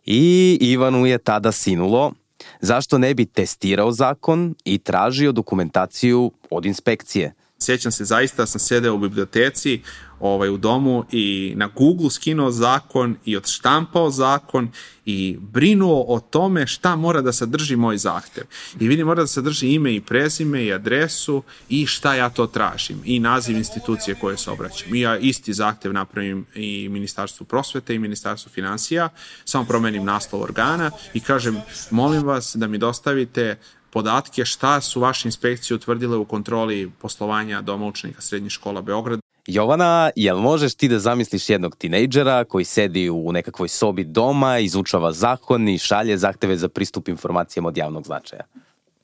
I 0.06 0.58
Ivanu 0.60 1.06
je 1.06 1.18
tada 1.18 1.52
sinulo 1.52 2.12
zašto 2.60 2.98
ne 2.98 3.14
bi 3.14 3.26
testirao 3.26 3.92
zakon 3.92 4.54
i 4.64 4.78
tražio 4.78 5.32
dokumentaciju 5.32 6.32
od 6.50 6.66
inspekcije. 6.66 7.34
Sjećam 7.58 7.92
se 7.92 8.04
zaista 8.04 8.46
sam 8.46 8.60
sedeo 8.60 8.94
u 8.94 8.98
biblioteci 8.98 9.82
ovaj, 10.20 10.48
u 10.48 10.56
domu 10.56 11.04
i 11.12 11.52
na 11.56 11.68
Google 11.74 12.10
skinuo 12.10 12.50
zakon 12.50 13.16
i 13.24 13.36
odštampao 13.36 14.10
zakon 14.10 14.70
i 15.06 15.36
brinuo 15.40 16.04
o 16.08 16.20
tome 16.20 16.66
šta 16.66 16.96
mora 16.96 17.20
da 17.20 17.32
sadrži 17.32 17.76
moj 17.76 17.98
zahtev. 17.98 18.44
I 18.80 18.88
vidim 18.88 19.06
mora 19.06 19.22
da 19.22 19.26
sadrži 19.26 19.68
ime 19.68 19.94
i 19.94 20.00
prezime 20.00 20.64
i 20.64 20.72
adresu 20.72 21.42
i 21.68 21.86
šta 21.86 22.14
ja 22.14 22.30
to 22.30 22.46
tražim 22.46 23.00
i 23.04 23.18
naziv 23.20 23.56
institucije 23.56 24.14
koje 24.14 24.36
se 24.36 24.50
obraćam. 24.50 24.94
I 24.94 25.00
ja 25.00 25.18
isti 25.18 25.52
zahtev 25.52 25.92
napravim 25.92 26.46
i 26.54 26.88
Ministarstvu 26.88 27.44
prosvete 27.44 27.94
i 27.94 27.98
Ministarstvu 27.98 28.50
financija, 28.50 29.08
samo 29.44 29.64
promenim 29.64 30.04
naslov 30.04 30.42
organa 30.42 30.90
i 31.14 31.20
kažem 31.20 31.56
molim 31.90 32.22
vas 32.22 32.56
da 32.56 32.66
mi 32.66 32.78
dostavite 32.78 33.58
podatke 33.94 34.44
šta 34.44 34.80
su 34.80 35.00
vaše 35.00 35.28
inspekcije 35.28 35.74
utvrdile 35.74 36.16
u 36.16 36.24
kontroli 36.24 36.90
poslovanja 36.98 37.60
doma 37.60 37.86
učenika 37.86 38.20
srednjih 38.20 38.52
škola 38.52 38.82
Beograd. 38.82 39.20
Jovana, 39.46 40.10
jel 40.16 40.38
možeš 40.38 40.74
ti 40.74 40.88
da 40.88 40.98
zamisliš 40.98 41.50
jednog 41.50 41.76
tinejdžera 41.76 42.44
koji 42.44 42.64
sedi 42.64 43.10
u 43.10 43.32
nekakvoj 43.32 43.68
sobi 43.68 44.04
doma, 44.04 44.58
izučava 44.58 45.12
zakon 45.12 45.68
i 45.68 45.78
šalje 45.78 46.18
zahteve 46.18 46.56
za 46.56 46.68
pristup 46.68 47.08
informacijama 47.08 47.68
od 47.68 47.76
javnog 47.76 48.06
značaja? 48.06 48.42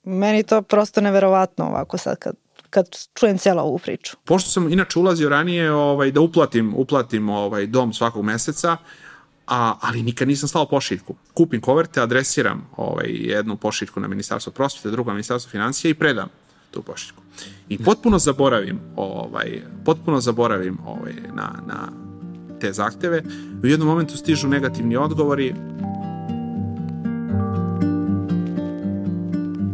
Meni 0.05 0.43
to 0.43 0.63
prosto 0.63 1.01
neverovatno 1.01 1.65
ovako 1.65 1.99
sad 1.99 2.19
kad 2.19 2.35
kad 2.71 2.87
čujem 3.15 3.39
cijelu 3.39 3.61
ovu 3.61 3.79
priču. 3.79 4.17
Pošto 4.25 4.51
sam 4.51 4.73
inače 4.73 4.99
ulazio 4.99 5.29
ranije 5.29 5.73
ovaj, 5.73 6.11
da 6.11 6.21
uplatim, 6.21 6.75
uplatim 6.77 7.29
ovaj, 7.29 7.67
dom 7.67 7.93
svakog 7.93 8.25
meseca, 8.25 8.77
a, 9.51 9.75
ali 9.81 10.03
nikad 10.03 10.29
nisam 10.29 10.49
slao 10.49 10.67
pošiljku. 10.67 11.15
Kupim 11.35 11.61
koverte, 11.61 12.01
adresiram 12.01 12.67
ovaj, 12.77 13.07
jednu 13.09 13.57
pošiljku 13.57 14.01
na 14.01 14.09
Ministarstvo 14.09 14.53
prosvete, 14.53 14.91
drugu 14.91 15.11
na 15.11 15.15
Ministarstvo 15.15 15.51
financija 15.51 15.91
i 15.91 15.95
predam 15.95 16.29
tu 16.71 16.83
pošiljku. 16.83 17.23
I 17.69 17.79
potpuno 17.79 18.19
zaboravim, 18.19 18.81
ovaj, 18.97 19.63
potpuno 19.85 20.21
zaboravim 20.21 20.79
ovaj, 20.87 21.15
na, 21.35 21.53
na 21.67 21.89
te 22.61 22.73
zahteve. 22.73 23.23
U 23.63 23.67
jednom 23.67 23.89
momentu 23.89 24.17
stižu 24.17 24.49
negativni 24.49 24.97
odgovori, 24.97 25.55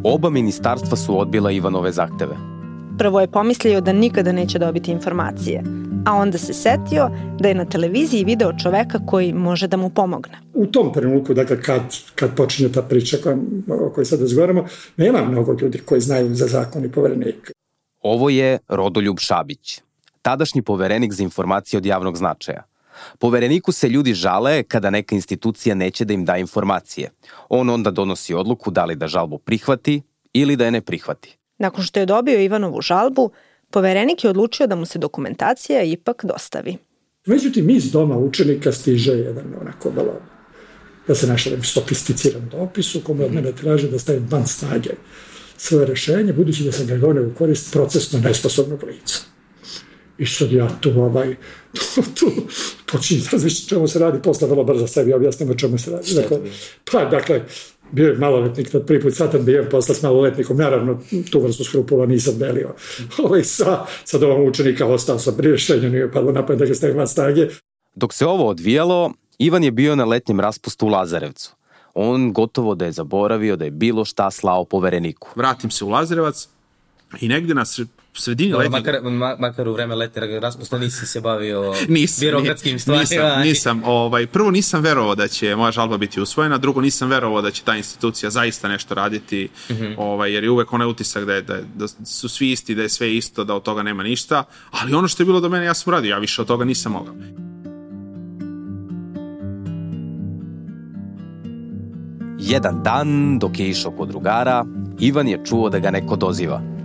Oba 0.09 0.31
ministarstva 0.31 0.97
su 0.97 1.21
odbila 1.21 1.51
Ivanove 1.51 1.93
zahteve. 1.93 2.37
Prvo 2.99 3.21
je 3.21 3.27
pomislio 3.27 3.81
da 3.81 3.93
nikada 3.93 4.33
neće 4.33 4.59
dobiti 4.59 4.91
informacije, 4.91 5.63
a 6.07 6.15
onda 6.15 6.39
se 6.39 6.55
setio 6.55 7.11
da 7.39 7.49
je 7.49 7.55
na 7.55 7.65
televiziji 7.65 8.25
video 8.25 8.53
čoveka 8.63 8.99
koji 9.07 9.33
može 9.33 9.67
da 9.67 9.77
mu 9.77 9.91
pomogne. 9.91 10.39
U 10.55 10.67
tom 10.67 10.93
trenutku, 10.93 11.35
dakle, 11.35 11.63
kad, 11.63 11.83
kad 12.15 12.37
počinje 12.37 12.73
ta 12.73 12.83
priča 12.83 13.17
koja, 13.23 13.37
o 13.69 13.91
kojoj 13.95 14.05
sad 14.05 14.21
razgovaramo, 14.21 14.67
nema 14.97 15.25
mnogo 15.25 15.57
ljudi 15.61 15.79
koji 15.79 16.01
znaju 16.01 16.35
za 16.35 16.47
zakon 16.47 16.85
i 16.85 16.93
poverenik. 16.93 17.53
Ovo 18.03 18.31
je 18.31 18.59
Rodoljub 18.69 19.19
Šabić, 19.19 19.83
tadašnji 20.23 20.63
poverenik 20.63 21.13
za 21.13 21.23
informacije 21.23 21.79
od 21.79 21.87
javnog 21.87 22.17
značaja. 22.17 22.63
Povereniku 23.19 23.73
se 23.73 23.89
ljudi 23.89 24.15
žale 24.15 24.63
kada 24.63 24.91
neka 24.91 25.15
institucija 25.15 25.75
neće 25.75 26.05
da 26.05 26.15
im 26.15 26.25
da 26.25 26.37
informacije. 26.37 27.11
On 27.49 27.71
onda 27.71 27.91
donosi 27.91 28.35
odluku 28.35 28.71
da 28.71 28.85
li 28.85 28.95
da 28.95 29.09
žalbu 29.09 29.39
prihvati 29.39 30.03
ili 30.33 30.57
da 30.57 30.65
je 30.65 30.71
ne 30.71 30.81
prihvati. 30.81 31.39
Nakon 31.59 31.85
što 31.85 32.01
je 32.01 32.07
dobio 32.07 32.41
Ivanovu 32.41 32.81
žalbu, 32.81 33.31
poverenik 33.71 34.25
je 34.25 34.31
odlučio 34.31 34.67
da 34.67 34.77
mu 34.77 34.87
se 34.87 34.99
dokumentacija 34.99 35.83
ipak 35.83 36.25
dostavi. 36.25 36.77
Međutim, 37.27 37.71
iz 37.71 37.93
doma 37.93 38.19
učenika 38.19 38.73
stiže 38.73 39.13
jedan 39.13 39.55
onako 39.61 39.91
malo 39.91 40.21
da 41.09 41.15
se 41.15 41.27
našalem 41.27 41.63
sofisticiran 41.63 42.49
dopis 42.51 42.95
u 42.95 43.01
kome 43.01 43.25
od 43.25 43.33
mene 43.33 43.53
traže 43.53 43.89
da 43.89 43.99
stavim 43.99 44.27
van 44.31 44.47
snage 44.47 44.91
svoje 45.57 45.87
rešenje, 45.87 46.33
budući 46.33 46.65
da 46.65 46.73
sam 46.73 46.87
ga 46.87 46.97
doneo 46.97 47.27
u 47.27 47.35
korist 47.39 47.73
procesno 47.73 48.19
nesposobnog 48.19 48.83
lica. 48.83 49.19
I 50.19 50.27
sad 50.27 50.53
ja 50.53 50.69
tu, 50.81 50.91
ovaj, 50.91 51.37
tu, 51.75 52.03
tu 52.15 52.33
počinjem 52.93 53.25
razmišljati 53.33 53.69
čemu 53.69 53.89
se 53.89 53.99
radi, 53.99 54.23
posle 54.23 54.49
vrlo 54.49 54.65
brzo 54.65 54.87
sebi 54.87 55.13
objasnim 55.13 55.51
o 55.51 55.55
čemu 55.55 55.79
se 55.79 55.91
radi. 55.91 56.15
Dakle, 56.15 56.39
pa, 56.93 57.05
dakle, 57.05 57.43
bio 57.93 58.09
je 58.09 58.19
maloletnik, 58.19 58.71
tad 58.71 58.87
prvi 58.87 59.01
put 59.01 59.15
satan 59.15 59.49
imam 59.49 59.67
posla 59.71 59.95
s 59.95 60.03
maloletnikom, 60.03 60.57
naravno 60.57 61.01
tu 61.31 61.41
vrstu 61.41 61.65
skrupula 61.65 62.07
nisam 62.07 62.39
delio. 62.39 62.75
Ovaj, 63.25 63.45
sa, 63.45 63.87
sad 64.05 64.23
ovom 64.23 64.49
učenika 64.49 64.87
ostao 64.87 65.19
sam 65.19 65.37
pri 65.37 65.51
rešenju, 65.51 65.91
nije 65.91 66.13
padlo 66.13 66.33
napad 66.33 66.59
da 66.59 66.67
ga 66.67 66.75
stavim 66.75 66.97
van 66.97 67.09
snage. 67.09 67.49
Dok 67.95 68.15
se 68.15 68.27
ovo 68.27 68.49
odvijalo, 68.49 69.13
Ivan 69.39 69.65
je 69.65 69.71
bio 69.71 69.97
na 69.97 70.05
letnjem 70.05 70.41
raspustu 70.41 70.87
u 70.87 70.89
Lazarevcu. 70.89 71.57
On 71.95 72.33
gotovo 72.33 72.75
da 72.75 72.85
je 72.85 72.93
zaboravio 72.93 73.57
da 73.57 73.65
je 73.65 73.71
bilo 73.71 74.05
šta 74.05 74.31
slao 74.31 74.65
povereniku. 74.65 75.29
vratim 75.37 75.71
se 75.71 75.85
u 75.85 75.89
Lazarevac 75.89 76.49
i 77.21 77.29
negde 77.29 77.55
na 77.55 77.65
sre- 77.65 77.87
sredini 78.21 78.53
letnjeg... 78.53 78.73
makar, 78.73 79.03
ma, 79.03 79.37
makar 79.39 79.69
u 79.69 79.73
vreme 79.73 79.95
letnjeg 79.95 80.43
raspusta 80.43 80.79
nisi 80.79 81.07
se 81.07 81.21
bavio 81.21 81.75
Nis, 81.89 82.21
birokratskim 82.21 82.79
stvarima. 82.79 83.03
Nisam, 83.03 83.43
nisam, 83.43 83.83
ovaj, 83.85 84.27
prvo 84.27 84.51
nisam 84.51 84.83
verovao 84.83 85.15
da 85.15 85.29
će 85.29 85.57
moja 85.57 85.73
žalba 85.73 85.99
biti 85.99 86.21
usvojena, 86.21 86.59
drugo 86.59 86.81
nisam 86.81 87.09
verovao 87.09 87.43
da 87.43 87.51
će 87.51 87.63
ta 87.63 87.77
institucija 87.77 88.31
zaista 88.31 88.69
nešto 88.69 88.95
raditi, 88.95 89.49
mm 89.71 89.73
-hmm. 89.75 89.95
ovaj, 89.99 90.33
jer 90.33 90.45
je 90.45 90.51
uvek 90.51 90.73
onaj 90.73 90.89
utisak 90.89 91.25
da, 91.25 91.35
je, 91.35 91.43
da, 91.43 91.55
je, 91.55 91.65
da 91.75 91.89
su 92.05 92.29
svi 92.29 92.51
isti, 92.51 92.75
da 92.75 92.83
je 92.83 92.89
sve 92.89 93.17
isto, 93.17 93.45
da 93.45 93.55
od 93.55 93.63
toga 93.63 93.83
nema 93.83 94.03
ništa, 94.03 94.45
ali 94.71 94.95
ono 94.95 95.09
što 95.09 95.23
je 95.23 95.27
bilo 95.27 95.41
do 95.41 95.49
mene 95.49 95.65
ja 95.65 95.75
sam 95.75 95.93
uradio, 95.93 96.11
ja 96.11 96.19
više 96.19 96.41
od 96.41 96.49
toga 96.49 96.65
nisam 96.65 96.93
mogao. 96.93 97.15
Jedan 102.39 102.83
dan, 102.83 103.39
dok 103.39 103.59
je 103.59 103.69
išao 103.69 103.91
kod 103.91 104.09
drugara, 104.09 104.65
Ivan 104.99 105.29
je 105.29 105.41
čuo 105.45 105.71
da 105.71 105.79
ga 105.79 105.91
neko 105.91 106.17
doziva. 106.17 106.76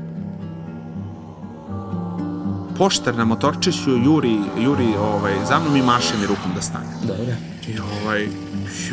Poštar 2.78 3.16
na 3.16 3.26
motorčiću 3.26 3.92
juri, 4.06 4.38
juri 4.64 4.88
ovaj, 5.00 5.34
za 5.48 5.60
mnom 5.60 5.76
i 5.76 5.82
maše 5.82 6.14
mi 6.22 6.28
rukom 6.28 6.52
da 6.56 6.62
stane. 6.62 6.86
Dobro. 7.08 7.34
I 7.68 7.74
ovaj, 7.80 8.28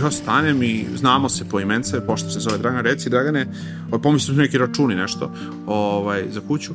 ja 0.02 0.10
stanem 0.10 0.62
i 0.62 0.86
znamo 0.96 1.28
se 1.28 1.48
po 1.48 1.60
imence, 1.60 2.06
pošto 2.06 2.30
se 2.30 2.40
zove 2.40 2.58
Dragan, 2.58 2.84
reci 2.84 3.10
Dragane, 3.10 3.46
ovaj, 3.86 4.02
pomislim 4.02 4.36
su 4.36 4.42
neki 4.42 4.58
računi 4.58 4.94
nešto 4.94 5.32
ovaj, 5.66 6.24
za 6.30 6.40
kuću, 6.48 6.72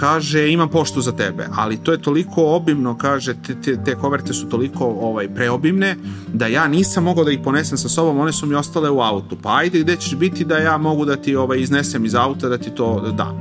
kaže 0.00 0.52
imam 0.52 0.68
poštu 0.68 1.00
za 1.00 1.12
tebe, 1.12 1.46
ali 1.56 1.76
to 1.76 1.92
je 1.92 2.02
toliko 2.02 2.44
obimno, 2.44 2.98
kaže, 2.98 3.34
te, 3.46 3.60
te, 3.60 3.84
te 3.84 3.94
koverte 3.94 4.32
su 4.32 4.48
toliko 4.48 4.84
ovaj, 4.84 5.34
preobimne, 5.34 5.96
da 6.32 6.46
ja 6.46 6.68
nisam 6.68 7.04
mogao 7.04 7.24
da 7.24 7.30
ih 7.30 7.40
ponesem 7.44 7.78
sa 7.78 7.88
sobom, 7.88 8.18
one 8.18 8.32
su 8.32 8.46
mi 8.46 8.54
ostale 8.54 8.90
u 8.90 9.00
autu, 9.00 9.36
pa 9.42 9.56
ajde 9.56 9.80
gde 9.80 9.96
ćeš 9.96 10.16
biti 10.16 10.44
da 10.44 10.58
ja 10.58 10.78
mogu 10.78 11.04
da 11.04 11.16
ti 11.16 11.36
ovaj, 11.36 11.60
iznesem 11.60 12.04
iz 12.04 12.14
auta, 12.14 12.48
da 12.48 12.58
ti 12.58 12.70
to 12.70 13.12
da. 13.16 13.34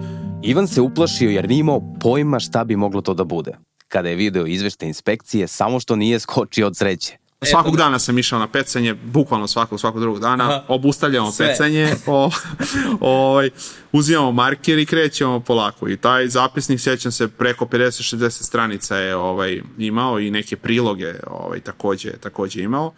Ivan 0.45 0.67
se 0.67 0.81
uplašio 0.81 1.29
jer 1.29 1.47
nije 1.47 1.59
imao 1.59 1.81
pojma 1.99 2.39
šta 2.39 2.63
bi 2.63 2.75
moglo 2.75 3.01
to 3.01 3.13
da 3.13 3.23
bude. 3.23 3.51
Kada 3.87 4.09
je 4.09 4.15
video 4.15 4.45
izvešte 4.45 4.85
inspekcije, 4.85 5.47
samo 5.47 5.79
što 5.79 5.95
nije 5.95 6.19
skočio 6.19 6.67
od 6.67 6.77
sreće. 6.77 7.17
Svakog 7.45 7.77
dana 7.77 7.99
sam 7.99 8.17
išao 8.17 8.39
na 8.39 8.47
pecanje, 8.47 8.93
bukvalno 8.93 9.47
svakog, 9.47 9.79
svakog 9.79 10.01
drugog 10.01 10.21
dana, 10.21 10.43
Aha. 10.43 10.63
obustavljamo 10.67 11.31
Sve. 11.31 11.47
pecanje, 11.47 11.95
o, 12.07 12.31
ovaj, 12.99 13.49
uzimamo 13.91 14.31
marker 14.31 14.79
i 14.79 14.85
krećemo 14.85 15.39
polako. 15.39 15.89
I 15.89 15.97
taj 15.97 16.27
zapisnik, 16.27 16.79
sjećam 16.79 17.11
se, 17.11 17.27
preko 17.27 17.65
50-60 17.65 18.29
stranica 18.29 18.97
je 18.97 19.15
ovaj, 19.15 19.61
imao 19.77 20.19
i 20.19 20.31
neke 20.31 20.57
priloge 20.57 21.13
ovaj, 21.27 21.59
takođe, 21.59 22.11
takođe 22.11 22.61
imao. 22.61 22.93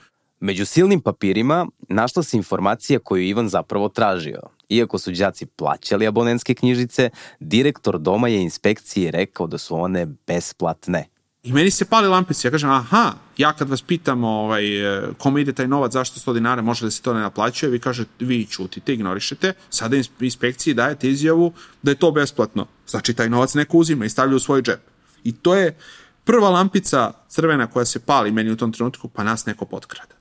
Među 0.45 0.65
silnim 0.65 1.01
papirima 1.01 1.67
našla 1.89 2.23
se 2.23 2.37
informacija 2.37 2.99
koju 2.99 3.23
Ivan 3.23 3.49
zapravo 3.49 3.89
tražio. 3.89 4.39
Iako 4.69 4.97
su 4.97 5.11
đaci 5.11 5.45
plaćali 5.45 6.07
abonentske 6.07 6.53
knjižice, 6.53 7.09
direktor 7.39 7.99
doma 7.99 8.27
je 8.27 8.41
inspekciji 8.41 9.11
rekao 9.11 9.47
da 9.47 9.57
su 9.57 9.75
one 9.75 10.05
besplatne. 10.27 11.05
I 11.43 11.53
meni 11.53 11.71
se 11.71 11.85
pali 11.85 12.07
lampice, 12.07 12.47
ja 12.47 12.51
kažem, 12.51 12.69
aha, 12.69 13.13
ja 13.37 13.53
kad 13.53 13.69
vas 13.69 13.81
pitam 13.81 14.23
ovaj, 14.23 14.97
e, 14.97 15.01
kome 15.17 15.41
ide 15.41 15.53
taj 15.53 15.67
novac, 15.67 15.91
zašto 15.91 16.31
100 16.31 16.33
dinara, 16.33 16.61
može 16.61 16.85
da 16.85 16.91
se 16.91 17.01
to 17.01 17.13
ne 17.13 17.19
naplaćuje, 17.19 17.69
vi 17.69 17.79
kažete, 17.79 18.25
vi 18.25 18.45
čutite, 18.45 18.93
ignorišete, 18.93 19.53
sada 19.69 19.97
ins- 19.97 20.09
inspekciji 20.19 20.73
dajete 20.73 21.09
izjavu 21.09 21.53
da 21.83 21.91
je 21.91 21.95
to 21.95 22.11
besplatno. 22.11 22.67
Znači, 22.87 23.13
taj 23.13 23.29
novac 23.29 23.53
neko 23.53 23.77
uzima 23.77 24.05
i 24.05 24.09
stavlja 24.09 24.35
u 24.35 24.39
svoj 24.39 24.61
džep. 24.61 24.81
I 25.23 25.31
to 25.31 25.55
je 25.55 25.77
prva 26.23 26.49
lampica 26.49 27.11
crvena 27.29 27.67
koja 27.67 27.85
se 27.85 27.99
pali 27.99 28.31
meni 28.31 28.51
u 28.51 28.57
tom 28.57 28.73
trenutku, 28.73 29.07
pa 29.07 29.23
nas 29.23 29.45
neko 29.45 29.65
potkrada. 29.65 30.14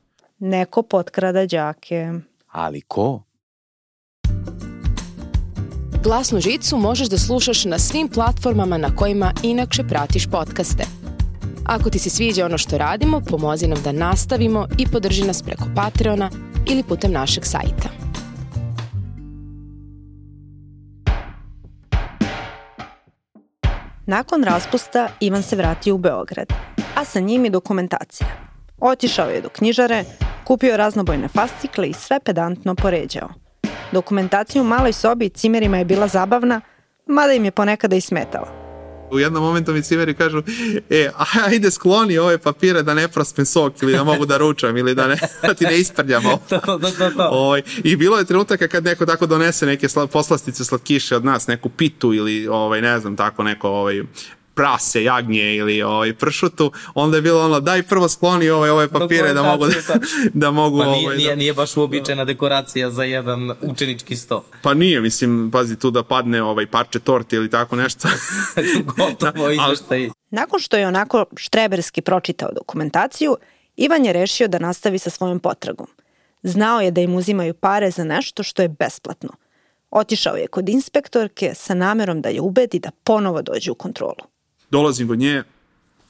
Neko 0.46 0.82
potkrada 0.82 1.46
đake. 1.46 2.12
Ali 2.52 2.80
ko? 2.80 3.22
Glasnu 6.02 6.40
žicu 6.40 6.76
možeš 6.76 7.08
da 7.08 7.18
slušaš 7.18 7.64
na 7.64 7.78
svim 7.78 8.08
platformama 8.08 8.78
na 8.78 8.96
kojima 8.96 9.32
inakše 9.42 9.82
pratiš 9.88 10.26
podcaste. 10.30 10.84
Ako 11.66 11.90
ti 11.90 11.98
se 11.98 12.10
sviđa 12.10 12.44
ono 12.44 12.58
što 12.58 12.78
radimo, 12.78 13.20
pomozi 13.20 13.66
nam 13.66 13.82
da 13.82 13.92
nastavimo 13.92 14.66
i 14.78 14.86
podrži 14.86 15.24
nas 15.24 15.42
preko 15.42 15.64
Patreona 15.76 16.30
ili 16.70 16.82
putem 16.82 17.12
našeg 17.12 17.44
sajta. 17.44 17.88
Nakon 24.06 24.44
raspusta 24.44 25.08
Ivan 25.20 25.42
se 25.42 25.56
vratio 25.56 25.94
u 25.94 25.98
Beograd, 25.98 26.52
a 26.96 27.04
sa 27.04 27.20
njim 27.20 27.44
i 27.44 27.50
dokumentacija. 27.50 28.28
Otišao 28.80 29.30
je 29.30 29.40
do 29.40 29.48
knjižare, 29.48 30.04
kupio 30.44 30.76
raznobojne 30.76 31.28
fascikle 31.28 31.88
i 31.88 31.92
sve 31.92 32.20
pedantno 32.20 32.74
poređao. 32.74 33.28
Dokumentacija 33.92 34.62
u 34.62 34.64
maloj 34.64 34.92
sobi 34.92 35.26
i 35.26 35.28
cimerima 35.28 35.78
je 35.78 35.84
bila 35.84 36.08
zabavna, 36.08 36.60
mada 37.06 37.32
im 37.32 37.44
je 37.44 37.50
ponekada 37.50 37.96
i 37.96 38.00
smetala. 38.00 38.64
U 39.10 39.18
jednom 39.18 39.42
momentu 39.42 39.72
mi 39.72 39.82
cimeri 39.82 40.14
kažu, 40.14 40.42
e, 40.90 41.10
ajde 41.46 41.70
skloni 41.70 42.18
ove 42.18 42.38
papire 42.38 42.82
da 42.82 42.94
ne 42.94 43.08
prospem 43.08 43.46
sok 43.46 43.82
ili 43.82 43.92
da 43.92 44.04
mogu 44.04 44.26
da 44.26 44.36
ručam 44.36 44.76
ili 44.76 44.94
da, 44.94 45.06
ne, 45.06 45.16
da 45.42 45.54
ti 45.54 45.64
ne 45.64 45.78
isprljam 45.78 46.26
ovo. 46.26 46.38
to, 46.48 46.58
to, 46.58 46.78
to, 46.78 47.10
to. 47.10 47.28
Ovaj, 47.30 47.62
I 47.84 47.96
bilo 47.96 48.18
je 48.18 48.24
trenutaka 48.24 48.68
kad 48.68 48.84
neko 48.84 49.06
tako 49.06 49.26
donese 49.26 49.66
neke 49.66 49.88
sla, 49.88 50.06
poslastice 50.06 50.64
slatkiše 50.64 51.16
od 51.16 51.24
nas, 51.24 51.46
neku 51.46 51.68
pitu 51.68 52.14
ili 52.14 52.48
ovaj, 52.48 52.80
ne 52.80 52.98
znam, 52.98 53.16
tako 53.16 53.42
neko 53.42 53.68
ovaj, 53.68 54.02
prase, 54.54 55.04
jagnje 55.04 55.54
ili 55.56 55.82
ovaj, 55.82 56.14
pršutu, 56.14 56.72
onda 56.94 57.16
je 57.16 57.22
bilo 57.22 57.44
ono, 57.44 57.60
daj 57.60 57.82
prvo 57.82 58.08
skloni 58.08 58.50
ove, 58.50 58.70
ove 58.70 58.88
papire 58.88 59.32
da 59.32 59.42
mogu 59.42 59.66
da, 59.66 59.74
Dokumentaciju, 59.74 60.30
da 60.34 60.50
mogu... 60.50 60.78
Pa 60.78 60.84
nije, 60.84 61.06
ovaj, 61.06 61.16
nije, 61.16 61.28
da, 61.30 61.36
nije 61.36 61.54
baš 61.54 61.76
uobičajena 61.76 62.24
dekoracija 62.24 62.90
za 62.90 63.04
jedan 63.04 63.52
učenički 63.62 64.16
sto. 64.16 64.44
pa 64.62 64.74
nije, 64.74 65.00
mislim, 65.00 65.50
pazi 65.52 65.78
tu 65.78 65.90
da 65.90 66.02
padne 66.02 66.42
ovaj 66.42 66.66
parče 66.66 66.98
torte 66.98 67.36
ili 67.36 67.50
tako 67.50 67.76
nešto. 67.76 68.08
Gotovo 68.96 69.44
Ali- 69.44 69.56
izveštaj. 69.56 70.10
Nakon 70.30 70.60
što 70.60 70.76
je 70.76 70.86
onako 70.86 71.24
štreberski 71.36 72.00
pročitao 72.00 72.48
dokumentaciju, 72.54 73.36
Ivan 73.76 74.04
je 74.04 74.12
rešio 74.12 74.48
da 74.48 74.58
nastavi 74.58 74.98
sa 74.98 75.10
svojom 75.10 75.40
potragom. 75.40 75.86
Znao 76.42 76.80
je 76.80 76.90
da 76.90 77.00
im 77.00 77.14
uzimaju 77.14 77.54
pare 77.54 77.90
za 77.90 78.04
nešto 78.04 78.42
što 78.42 78.62
je 78.62 78.68
besplatno. 78.68 79.30
Otišao 79.90 80.36
je 80.36 80.46
kod 80.46 80.68
inspektorke 80.68 81.54
sa 81.54 81.74
namerom 81.74 82.20
da 82.20 82.28
je 82.28 82.40
ubedi 82.40 82.78
da 82.78 82.90
ponovo 83.04 83.42
dođe 83.42 83.70
u 83.70 83.74
kontrolu. 83.74 84.33
Dolazim 84.70 85.08
kod 85.08 85.18
nje, 85.18 85.42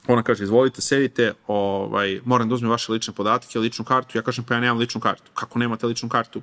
ona 0.07 0.23
kaže, 0.23 0.43
izvolite, 0.43 0.81
sedite, 0.81 1.33
ovaj, 1.47 2.19
moram 2.25 2.49
da 2.49 2.55
uzmem 2.55 2.71
vaše 2.71 2.91
lične 2.91 3.13
podatke, 3.13 3.59
ličnu 3.59 3.85
kartu. 3.85 4.17
Ja 4.17 4.21
kažem, 4.21 4.43
pa 4.43 4.53
ja 4.53 4.59
nemam 4.59 4.77
ličnu 4.77 5.01
kartu. 5.01 5.31
Kako 5.33 5.59
nemate 5.59 5.87
ličnu 5.87 6.09
kartu? 6.09 6.41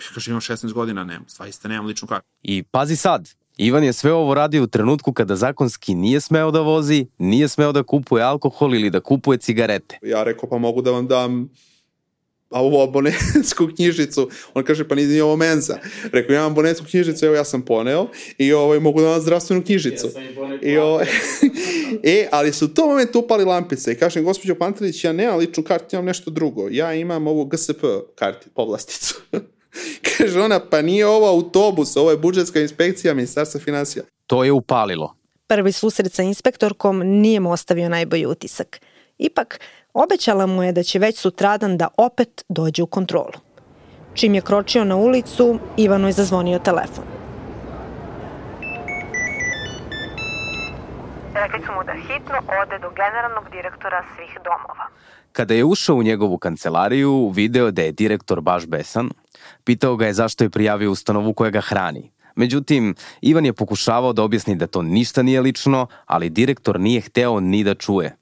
Ja 0.00 0.14
kažem, 0.14 0.32
imam 0.32 0.40
16 0.40 0.72
godina, 0.72 1.04
nemam, 1.04 1.24
zaista 1.28 1.68
nemam 1.68 1.86
ličnu 1.86 2.08
kartu. 2.08 2.26
I 2.42 2.62
pazi 2.62 2.96
sad, 2.96 3.28
Ivan 3.56 3.84
je 3.84 3.92
sve 3.92 4.12
ovo 4.12 4.34
radio 4.34 4.62
u 4.62 4.66
trenutku 4.66 5.12
kada 5.12 5.36
zakonski 5.36 5.94
nije 5.94 6.20
smeo 6.20 6.50
da 6.50 6.60
vozi, 6.60 7.06
nije 7.18 7.48
smeo 7.48 7.72
da 7.72 7.82
kupuje 7.82 8.22
alkohol 8.22 8.74
ili 8.74 8.90
da 8.90 9.00
kupuje 9.00 9.38
cigarete. 9.38 9.98
Ja 10.02 10.24
rekao, 10.24 10.48
pa 10.48 10.58
mogu 10.58 10.82
da 10.82 10.90
vam 10.90 11.06
dam 11.06 11.48
a 12.54 12.60
ovu 12.60 12.80
abonetsku 12.80 13.68
knjižicu, 13.76 14.30
on 14.54 14.64
kaže 14.64 14.88
pa 14.88 14.94
nije 14.94 15.24
ovo 15.24 15.36
menza. 15.36 15.78
Rekao, 16.12 16.34
ja 16.34 16.40
imam 16.40 16.52
abonetsku 16.52 16.86
knjižicu, 16.90 17.26
evo 17.26 17.34
ja 17.34 17.44
sam 17.44 17.62
poneo 17.62 18.06
i 18.38 18.52
ovaj, 18.52 18.80
mogu 18.80 19.00
da 19.00 19.08
vam 19.08 19.20
zdravstvenu 19.20 19.64
knjižicu. 19.64 20.08
I, 20.62 20.76
ovaj, 20.76 21.06
e, 22.02 22.28
ali 22.32 22.52
su 22.52 22.64
u 22.64 22.68
tom 22.68 22.88
momentu 22.88 23.18
upali 23.18 23.44
lampice 23.44 23.92
i 23.92 23.94
kažem, 23.94 24.24
gospođo 24.24 24.54
Pantelić, 24.54 25.04
ja 25.04 25.12
nemam 25.12 25.38
ličnu 25.38 25.64
kartu, 25.64 25.96
imam 25.96 26.04
nešto 26.04 26.30
drugo. 26.30 26.68
Ja 26.70 26.94
imam 26.94 27.26
ovu 27.26 27.44
GSP 27.44 27.84
karti, 28.14 28.48
povlasticu. 28.54 29.14
kaže 30.18 30.40
ona, 30.40 30.60
pa 30.70 30.82
nije 30.82 31.06
ovo 31.06 31.28
autobus, 31.28 31.96
ovo 31.96 32.10
je 32.10 32.16
budžetska 32.16 32.60
inspekcija 32.60 33.14
Ministarstva 33.14 33.60
financija. 33.60 34.04
To 34.26 34.44
je 34.44 34.52
upalilo. 34.52 35.14
Prvi 35.46 35.72
susret 35.72 36.12
sa 36.12 36.22
inspektorkom 36.22 36.98
nije 36.98 37.40
mu 37.40 37.52
ostavio 37.52 37.88
najbolji 37.88 38.26
utisak. 38.26 38.80
Ipak, 39.18 39.60
Obećala 39.94 40.46
mu 40.46 40.62
je 40.62 40.72
da 40.72 40.82
će 40.82 40.98
već 40.98 41.18
sutradan 41.18 41.76
da 41.76 41.88
opet 41.96 42.44
dođe 42.48 42.82
u 42.82 42.86
kontrolu. 42.86 43.38
Čim 44.14 44.34
je 44.34 44.40
kročio 44.40 44.84
na 44.84 44.96
ulicu, 44.96 45.58
Ivanu 45.76 46.08
je 46.08 46.12
zazvonio 46.12 46.58
telefon. 46.58 47.04
Rekli 51.34 51.60
su 51.66 51.72
mu 51.72 51.84
da 51.84 51.92
hitno 51.92 52.38
ode 52.62 52.78
do 52.78 52.90
generalnog 52.90 53.50
direktora 53.52 54.04
svih 54.16 54.38
domova. 54.44 54.86
Kada 55.32 55.54
je 55.54 55.64
ušao 55.64 55.96
u 55.96 56.02
njegovu 56.02 56.38
kancelariju, 56.38 57.30
video 57.34 57.70
da 57.70 57.82
je 57.82 57.92
direktor 57.92 58.40
baš 58.40 58.66
besan. 58.66 59.10
Pitao 59.64 59.96
ga 59.96 60.06
je 60.06 60.12
zašto 60.12 60.44
je 60.44 60.50
prijavio 60.50 60.90
ustanovu 60.90 61.32
koja 61.32 61.50
ga 61.50 61.60
hrani. 61.60 62.10
Međutim, 62.34 62.94
Ivan 63.20 63.46
je 63.46 63.52
pokušavao 63.52 64.12
da 64.12 64.22
objasni 64.22 64.56
da 64.56 64.66
to 64.66 64.82
ništa 64.82 65.22
nije 65.22 65.40
lično, 65.40 65.86
ali 66.06 66.30
direktor 66.30 66.80
nije 66.80 67.00
hteo 67.00 67.40
ni 67.40 67.64
da 67.64 67.74
čuje. 67.74 68.16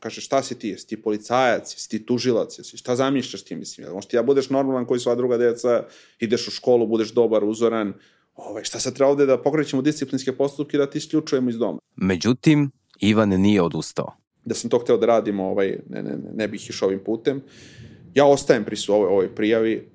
Kaže, 0.00 0.20
šta 0.20 0.42
si 0.42 0.58
ti? 0.58 0.68
Jesi 0.68 0.86
ti 0.86 1.02
policajac? 1.02 1.74
Jesi 1.74 1.88
ti 1.88 2.06
tužilac? 2.06 2.58
Jesi, 2.58 2.76
šta 2.76 2.96
zamišljaš 2.96 3.42
ti? 3.42 3.56
Mislim, 3.56 3.92
možda 3.92 4.10
ti 4.10 4.16
ja 4.16 4.22
budeš 4.22 4.50
normalan 4.50 4.86
koji 4.86 5.00
sva 5.00 5.14
druga 5.14 5.36
deca, 5.36 5.84
ideš 6.20 6.48
u 6.48 6.50
školu, 6.50 6.86
budeš 6.86 7.12
dobar, 7.12 7.44
uzoran, 7.44 7.94
ovaj, 8.34 8.64
šta 8.64 8.78
sad 8.80 8.94
treba 8.94 9.10
ovde 9.10 9.26
da 9.26 9.42
pokrećemo 9.42 9.82
disciplinske 9.82 10.32
postupke 10.32 10.78
da 10.78 10.90
ti 10.90 10.98
isključujemo 10.98 11.50
iz 11.50 11.58
doma? 11.58 11.78
Međutim, 11.96 12.70
Ivan 13.00 13.28
nije 13.28 13.62
odustao. 13.62 14.16
Da 14.44 14.54
sam 14.54 14.70
to 14.70 14.78
hteo 14.78 14.96
da 14.96 15.06
radim, 15.06 15.40
ovaj, 15.40 15.78
ne, 15.88 16.02
ne, 16.02 16.10
ne, 16.10 16.30
ne 16.34 16.48
bih 16.48 16.70
išao 16.70 16.86
ovim 16.86 17.00
putem. 17.04 17.42
Ja 18.14 18.26
ostajem 18.26 18.64
pri 18.64 18.76
su 18.76 18.94
ovoj, 18.94 19.08
ovoj 19.08 19.34
prijavi. 19.34 19.90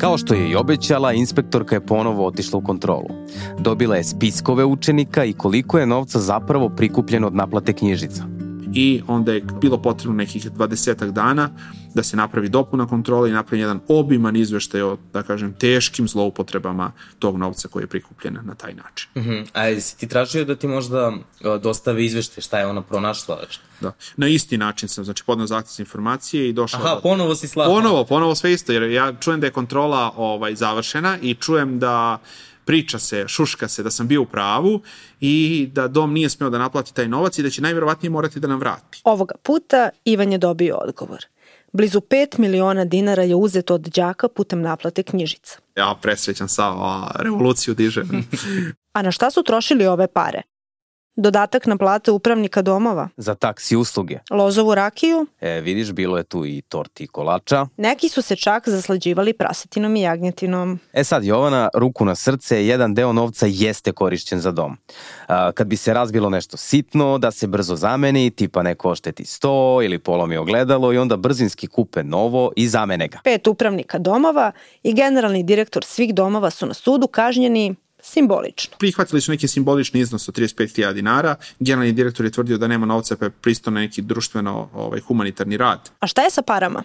Kao 0.00 0.18
što 0.18 0.34
je 0.34 0.50
i 0.50 0.56
obećala, 0.56 1.12
inspektorka 1.12 1.74
je 1.74 1.86
ponovo 1.86 2.26
otišla 2.26 2.58
u 2.58 2.62
kontrolu. 2.62 3.08
Dobila 3.58 3.96
je 3.96 4.04
spiskove 4.04 4.64
učenika 4.64 5.24
i 5.24 5.32
koliko 5.32 5.78
je 5.78 5.86
novca 5.86 6.18
zapravo 6.18 6.68
prikupljeno 6.68 7.26
od 7.26 7.34
naplate 7.34 7.72
knjižica. 7.72 8.39
I 8.74 9.02
onda 9.06 9.32
je 9.32 9.40
bilo 9.60 9.82
potrebno 9.82 10.16
nekih 10.16 10.50
20 10.50 11.10
dana 11.10 11.50
da 11.94 12.02
se 12.02 12.16
napravi 12.16 12.48
dopuna 12.48 12.86
kontrola 12.86 13.28
i 13.28 13.32
napravi 13.32 13.60
jedan 13.60 13.80
obiman 13.88 14.36
izveštaj 14.36 14.82
o, 14.82 14.96
da 15.12 15.22
kažem, 15.22 15.54
teškim 15.54 16.08
zloupotrebama 16.08 16.92
tog 17.18 17.38
novca 17.38 17.68
koji 17.68 17.82
je 17.82 17.86
prikupljen 17.86 18.38
na 18.42 18.54
taj 18.54 18.74
način. 18.74 19.08
Uh 19.14 19.22
-huh. 19.22 19.46
A 19.52 19.64
jesi 19.64 19.98
ti 19.98 20.08
tražio 20.08 20.44
da 20.44 20.56
ti 20.56 20.66
možda 20.66 21.12
dostave 21.62 22.04
izveštaj 22.04 22.42
šta 22.42 22.58
je 22.58 22.66
ona 22.66 22.82
pronašla? 22.82 23.38
Da. 23.80 23.92
Na 24.16 24.28
isti 24.28 24.58
način 24.58 24.88
sam, 24.88 25.04
znači, 25.04 25.24
podnao 25.26 25.46
zahtjev 25.46 25.72
za 25.76 25.82
informacije 25.82 26.48
i 26.48 26.52
došao... 26.52 26.80
Aha, 26.80 26.94
da... 26.94 27.00
ponovo 27.00 27.34
si 27.34 27.48
slao. 27.48 27.68
Ponovo, 27.68 28.04
ponovo 28.04 28.34
sve 28.34 28.52
isto, 28.52 28.72
jer 28.72 28.82
ja 28.82 29.12
čujem 29.20 29.40
da 29.40 29.46
je 29.46 29.52
kontrola 29.52 30.12
ovaj, 30.16 30.54
završena 30.54 31.18
i 31.22 31.34
čujem 31.34 31.78
da 31.78 32.18
priča 32.64 32.98
se, 32.98 33.24
šuška 33.28 33.68
se 33.68 33.82
da 33.82 33.90
sam 33.90 34.08
bio 34.08 34.22
u 34.22 34.26
pravu 34.26 34.80
i 35.20 35.68
da 35.72 35.88
dom 35.88 36.12
nije 36.12 36.28
smeo 36.28 36.50
da 36.50 36.58
naplati 36.58 36.94
taj 36.94 37.08
novac 37.08 37.38
i 37.38 37.42
da 37.42 37.50
će 37.50 37.62
najverovatnije 37.62 38.10
morati 38.10 38.40
da 38.40 38.48
nam 38.48 38.60
vrati. 38.60 39.00
Ovoga 39.04 39.34
puta 39.42 39.90
Ivan 40.04 40.32
je 40.32 40.38
dobio 40.38 40.76
odgovor. 40.76 41.24
Blizu 41.72 42.00
5 42.00 42.38
miliona 42.38 42.84
dinara 42.84 43.22
je 43.22 43.34
uzeto 43.34 43.74
od 43.74 43.80
đaka 43.80 44.28
putem 44.28 44.60
naplate 44.60 45.02
knjižica. 45.02 45.58
Ja 45.76 45.94
presrećan 46.02 46.48
sa 46.48 46.72
revoluciju 47.14 47.74
diže. 47.74 48.02
A 48.92 49.02
na 49.02 49.10
šta 49.10 49.30
su 49.30 49.42
trošili 49.42 49.86
ove 49.86 50.06
pare? 50.06 50.42
Dodatak 51.16 51.66
na 51.66 51.76
plate 51.76 52.10
upravnika 52.10 52.62
domova. 52.62 53.08
Za 53.16 53.34
taksi 53.34 53.76
usluge. 53.76 54.18
Lozovu 54.30 54.74
rakiju. 54.74 55.26
E, 55.40 55.60
vidiš, 55.60 55.92
bilo 55.92 56.16
je 56.16 56.24
tu 56.24 56.46
i 56.46 56.62
torti 56.68 57.04
i 57.04 57.06
kolača. 57.06 57.66
Neki 57.76 58.08
su 58.08 58.22
se 58.22 58.36
čak 58.36 58.68
zaslađivali 58.68 59.32
prasetinom 59.32 59.96
i 59.96 60.00
jagnjetinom. 60.00 60.78
E 60.92 61.04
sad, 61.04 61.24
Jovana, 61.24 61.68
ruku 61.74 62.04
na 62.04 62.14
srce, 62.14 62.66
jedan 62.66 62.94
deo 62.94 63.12
novca 63.12 63.46
jeste 63.48 63.92
korišćen 63.92 64.40
za 64.40 64.50
dom. 64.50 64.76
A, 65.28 65.52
kad 65.52 65.66
bi 65.66 65.76
se 65.76 65.94
razbilo 65.94 66.30
nešto 66.30 66.56
sitno, 66.56 67.18
da 67.18 67.30
se 67.30 67.46
brzo 67.46 67.76
zameni, 67.76 68.30
tipa 68.30 68.62
neko 68.62 68.90
ošteti 68.90 69.24
sto 69.24 69.80
ili 69.82 69.98
polomi 69.98 70.36
ogledalo 70.36 70.92
i 70.92 70.98
onda 70.98 71.16
brzinski 71.16 71.66
kupe 71.66 72.02
novo 72.04 72.52
i 72.56 72.68
zamene 72.68 73.08
ga. 73.08 73.18
Pet 73.24 73.46
upravnika 73.46 73.98
domova 73.98 74.52
i 74.82 74.94
generalni 74.94 75.42
direktor 75.42 75.84
svih 75.84 76.14
domova 76.14 76.50
su 76.50 76.66
na 76.66 76.74
sudu 76.74 77.06
kažnjeni 77.06 77.74
simbolično. 78.02 78.76
Prihvatili 78.78 79.20
su 79.20 79.30
neki 79.30 79.48
simbolični 79.48 80.00
iznos 80.00 80.28
od 80.28 80.38
35.000 80.38 80.92
dinara. 80.92 81.36
Generalni 81.58 81.92
direktor 81.92 82.26
je 82.26 82.32
tvrdio 82.32 82.58
da 82.58 82.68
nema 82.68 82.86
novca 82.86 83.16
pa 83.16 83.24
je 83.24 83.30
pristo 83.30 83.70
na 83.70 83.80
neki 83.80 84.02
društveno 84.02 84.68
ovaj, 84.74 85.00
humanitarni 85.00 85.56
rad. 85.56 85.90
A 86.00 86.06
šta 86.06 86.22
je 86.22 86.30
sa 86.30 86.42
parama? 86.42 86.82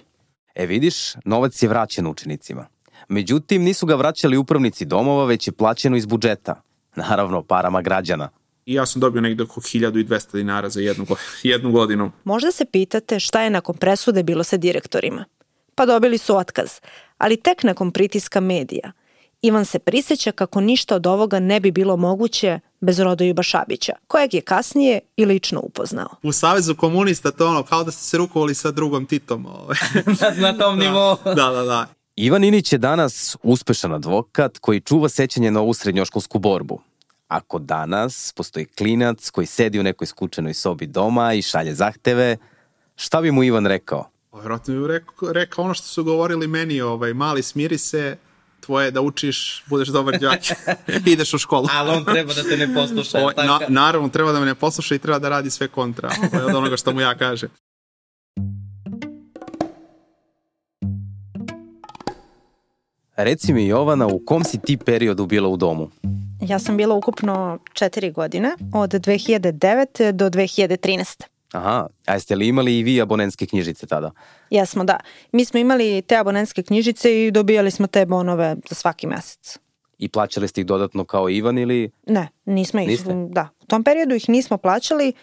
E 0.56 0.65
vidiš, 0.65 0.95
novac 1.25 1.63
je 1.63 1.69
vraćen 1.69 2.08
učenicima. 2.08 2.67
Međutim, 3.08 3.63
nisu 3.63 3.86
ga 3.86 3.95
vraćali 3.95 4.38
upravnici 4.38 4.86
domova, 4.86 5.25
već 5.25 5.47
je 5.47 5.51
plaćeno 5.51 5.97
iz 5.97 6.06
budžeta. 6.06 6.62
Naravno, 6.95 7.43
parama 7.43 7.82
građana. 7.82 8.30
I 8.65 8.73
ja 8.73 8.86
sam 8.86 8.99
dobio 8.99 9.21
negde 9.21 9.43
oko 9.43 9.62
1200 9.62 10.32
dinara 10.34 10.69
za 10.69 10.82
jednu, 10.82 11.06
jednu 11.43 11.71
godinu. 11.71 12.12
Možda 12.23 12.51
se 12.51 12.65
pitate 12.65 13.19
šta 13.19 13.41
je 13.41 13.49
nakon 13.49 13.75
presude 13.78 14.23
bilo 14.23 14.43
sa 14.43 14.58
direktorima. 14.58 15.25
Pa 15.75 15.86
dobili 15.86 16.17
su 16.17 16.38
otkaz, 16.38 16.69
ali 17.17 17.38
tek 17.38 17.63
nakon 17.63 17.91
pritiska 17.91 18.39
medija– 18.39 18.91
Ivan 19.45 19.65
se 19.65 19.79
priseća 19.79 20.31
kako 20.31 20.62
ništa 20.62 20.95
od 20.95 21.08
ovoga 21.08 21.39
ne 21.39 21.60
bi 21.60 21.71
bilo 21.71 21.97
moguće 21.97 22.60
bez 22.81 22.99
Rodoljuba 22.99 23.43
Šabića, 23.43 23.93
kojeg 24.08 24.34
je 24.34 24.41
kasnije 24.41 24.99
i 25.17 25.25
lično 25.25 25.60
upoznao. 25.60 26.10
U 26.23 26.31
Savezu 26.31 26.75
komunista 26.75 27.31
to 27.31 27.47
ono, 27.47 27.63
kao 27.63 27.84
da 27.84 27.91
ste 27.91 28.03
se 28.03 28.17
rukovali 28.17 28.55
sa 28.55 28.71
drugom 28.71 29.05
Titom. 29.05 29.45
Ovaj. 29.45 29.77
na 30.45 30.58
tom 30.58 30.79
nivou. 30.79 31.17
Da, 31.25 31.49
da, 31.49 31.63
da. 31.63 31.86
Ivan 32.15 32.43
Inić 32.43 32.73
je 32.73 32.77
danas 32.77 33.38
uspešan 33.43 33.93
advokat 33.93 34.58
koji 34.58 34.81
čuva 34.81 35.10
sećanje 35.10 35.51
na 35.51 35.62
ovu 35.62 35.73
srednjoškolsku 35.73 36.39
borbu. 36.39 36.79
Ako 37.27 37.60
danas 37.60 38.34
postoji 38.36 38.65
klinac 38.65 39.29
koji 39.29 39.47
sedi 39.47 39.79
u 39.79 39.84
nekoj 39.84 40.08
skučenoj 40.08 40.53
sobi 40.53 40.88
doma 40.88 41.34
i 41.34 41.41
šalje 41.41 41.73
zahteve, 41.73 42.38
šta 42.95 43.21
bi 43.21 43.31
mu 43.31 43.43
Ivan 43.43 43.65
rekao? 43.65 44.10
Vjerojatno 44.34 44.81
bi 44.81 44.88
rekao, 44.88 45.31
rekao 45.34 45.65
ono 45.65 45.73
što 45.73 45.88
su 45.88 46.03
govorili 46.03 46.47
meni, 46.47 46.81
ovaj, 46.81 47.13
mali 47.13 47.43
smiri 47.43 47.77
se, 47.77 48.17
tvoje 48.65 48.91
da 48.91 49.01
učiš, 49.01 49.63
budeš 49.65 49.88
dobar 49.88 50.19
đak, 50.19 50.39
ideš 51.13 51.34
u 51.34 51.38
školu. 51.38 51.67
Ali 51.71 51.89
on 51.89 52.06
treba 52.06 52.34
da 52.34 52.43
te 52.43 52.58
ne 52.58 52.73
posluša. 52.73 53.25
O, 53.25 53.32
na, 53.43 53.60
naravno, 53.67 54.10
treba 54.10 54.32
da 54.32 54.39
me 54.39 54.45
ne 54.45 54.56
posluša 54.56 54.95
i 54.95 54.99
treba 54.99 55.19
da 55.19 55.30
radi 55.30 55.49
sve 55.49 55.67
kontra 55.67 56.10
od 56.47 56.56
onoga 56.56 56.78
što 56.78 56.93
mu 56.93 57.01
ja 57.01 57.15
kaže. 57.15 57.47
Reci 63.15 63.54
mi 63.54 63.67
Jovana, 63.67 64.08
u 64.08 64.19
kom 64.25 64.43
si 64.43 64.60
ti 64.60 64.78
periodu 64.78 65.25
bila 65.25 65.49
u 65.49 65.58
domu? 65.58 65.89
Ja 66.41 66.60
sam 66.60 66.78
bila 66.78 66.95
ukupno 66.95 67.60
četiri 67.73 68.12
godine, 68.12 68.56
od 68.73 68.89
2009. 68.89 70.12
do 70.12 70.30
2013. 70.30 71.34
Aha, 71.51 71.88
a 72.05 72.13
jeste 72.13 72.36
li 72.36 72.47
imali 72.47 72.79
i 72.79 72.84
vi 72.84 73.01
abonentske 73.01 73.45
knjižice 73.45 73.88
tada? 73.88 74.12
Jesmo, 74.49 74.84
da. 74.84 74.99
Mi 75.31 75.45
smo 75.45 75.60
imali 75.60 76.01
te 76.01 76.17
abonentske 76.17 76.63
knjižice 76.63 77.25
i 77.25 77.31
dobijali 77.31 77.71
smo 77.71 77.88
te 77.88 78.05
bonove 78.05 78.55
za 78.69 78.75
svaki 78.75 79.08
mesec. 79.08 79.58
I 79.97 80.10
plaćali 80.10 80.47
ste 80.47 80.62
ih 80.62 80.67
dodatno 80.67 81.05
kao 81.05 81.29
Ivan 81.29 81.58
ili? 81.58 81.91
Ne, 82.08 82.27
nismo 82.45 82.79
ih, 82.79 82.88
Niste? 82.88 83.13
da. 83.29 83.49
U 83.62 83.65
tom 83.65 83.84
periodu 83.84 84.15
ih 84.15 84.29
nismo 84.29 84.58
plaćali, 84.58 85.13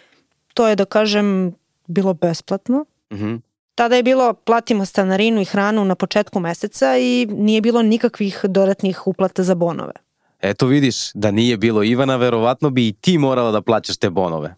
to 0.55 0.69
je 0.69 0.77
da 0.77 0.85
kažem 0.85 1.55
bilo 1.87 2.15
besplatno. 2.15 2.85
Uh 3.11 3.19
mhm. 3.19 3.27
-huh. 3.27 3.41
Tada 3.75 3.97
je 3.97 4.03
bilo 4.03 4.35
platimo 4.35 4.85
stanarinu 4.85 5.41
i 5.41 5.45
hranu 5.45 5.85
na 5.85 5.95
početku 5.95 6.41
meseca 6.41 6.99
i 6.99 7.27
nije 7.31 7.61
bilo 7.61 7.83
nikakvih 7.83 8.41
dodatnih 8.45 9.07
uplata 9.07 9.43
za 9.43 9.55
bonove. 9.55 9.93
Eto 10.41 10.67
vidiš, 10.67 11.13
da 11.15 11.31
nije 11.31 11.57
bilo 11.57 11.83
Ivana, 11.83 12.17
verovatno 12.17 12.71
bi 12.71 12.89
i 12.89 12.93
ti 12.93 13.19
morala 13.19 13.51
da 13.51 13.63
plaćaš 13.63 13.97
te 13.97 14.11
bonove. 14.11 14.55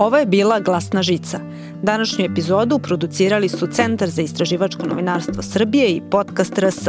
Ovo 0.00 0.16
je 0.16 0.26
bila 0.26 0.60
Glasna 0.60 1.02
žica. 1.02 1.40
Današnju 1.82 2.24
epizodu 2.24 2.78
producirali 2.78 3.48
su 3.48 3.66
Centar 3.66 4.08
za 4.08 4.22
istraživačko 4.22 4.86
novinarstvo 4.86 5.42
Srbije 5.42 5.88
i 5.88 6.02
podcast 6.10 6.58
RS. 6.58 6.88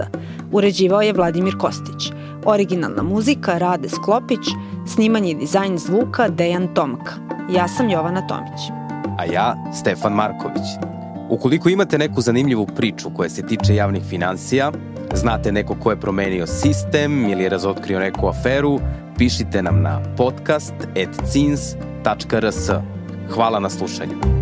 Uređivao 0.51 1.01
je 1.01 1.13
Vladimir 1.13 1.57
Kostić. 1.57 2.11
Originalna 2.45 3.03
muzika 3.03 3.57
Rade 3.57 3.89
Sklopić, 3.89 4.39
snimanje 4.87 5.31
i 5.31 5.35
dizajn 5.35 5.77
zvuka 5.77 6.29
Dejan 6.29 6.73
Tomka. 6.73 7.13
Ja 7.53 7.67
sam 7.67 7.89
Jovana 7.89 8.27
Tomić. 8.27 8.61
a 9.17 9.25
ja 9.33 9.55
Stefan 9.73 10.13
Marković. 10.13 10.63
Ukoliko 11.29 11.69
imate 11.69 11.97
neku 11.97 12.21
zanimljivu 12.21 12.67
priču 12.75 13.09
koja 13.09 13.29
se 13.29 13.47
tiče 13.47 13.75
javnih 13.75 14.03
financija, 14.03 14.71
znate 15.13 15.51
neko 15.51 15.75
ko 15.75 15.91
je 15.91 15.99
promenio 15.99 16.47
sistem 16.47 17.29
ili 17.29 17.43
je 17.43 17.49
razotkrio 17.49 17.99
neku 17.99 18.27
aferu, 18.27 18.79
pišite 19.17 19.63
nam 19.63 19.81
na 19.81 20.01
podcast.cins.rs. 20.17 22.69
Hvala 23.31 23.59
na 23.59 23.69
slušanju. 23.69 24.40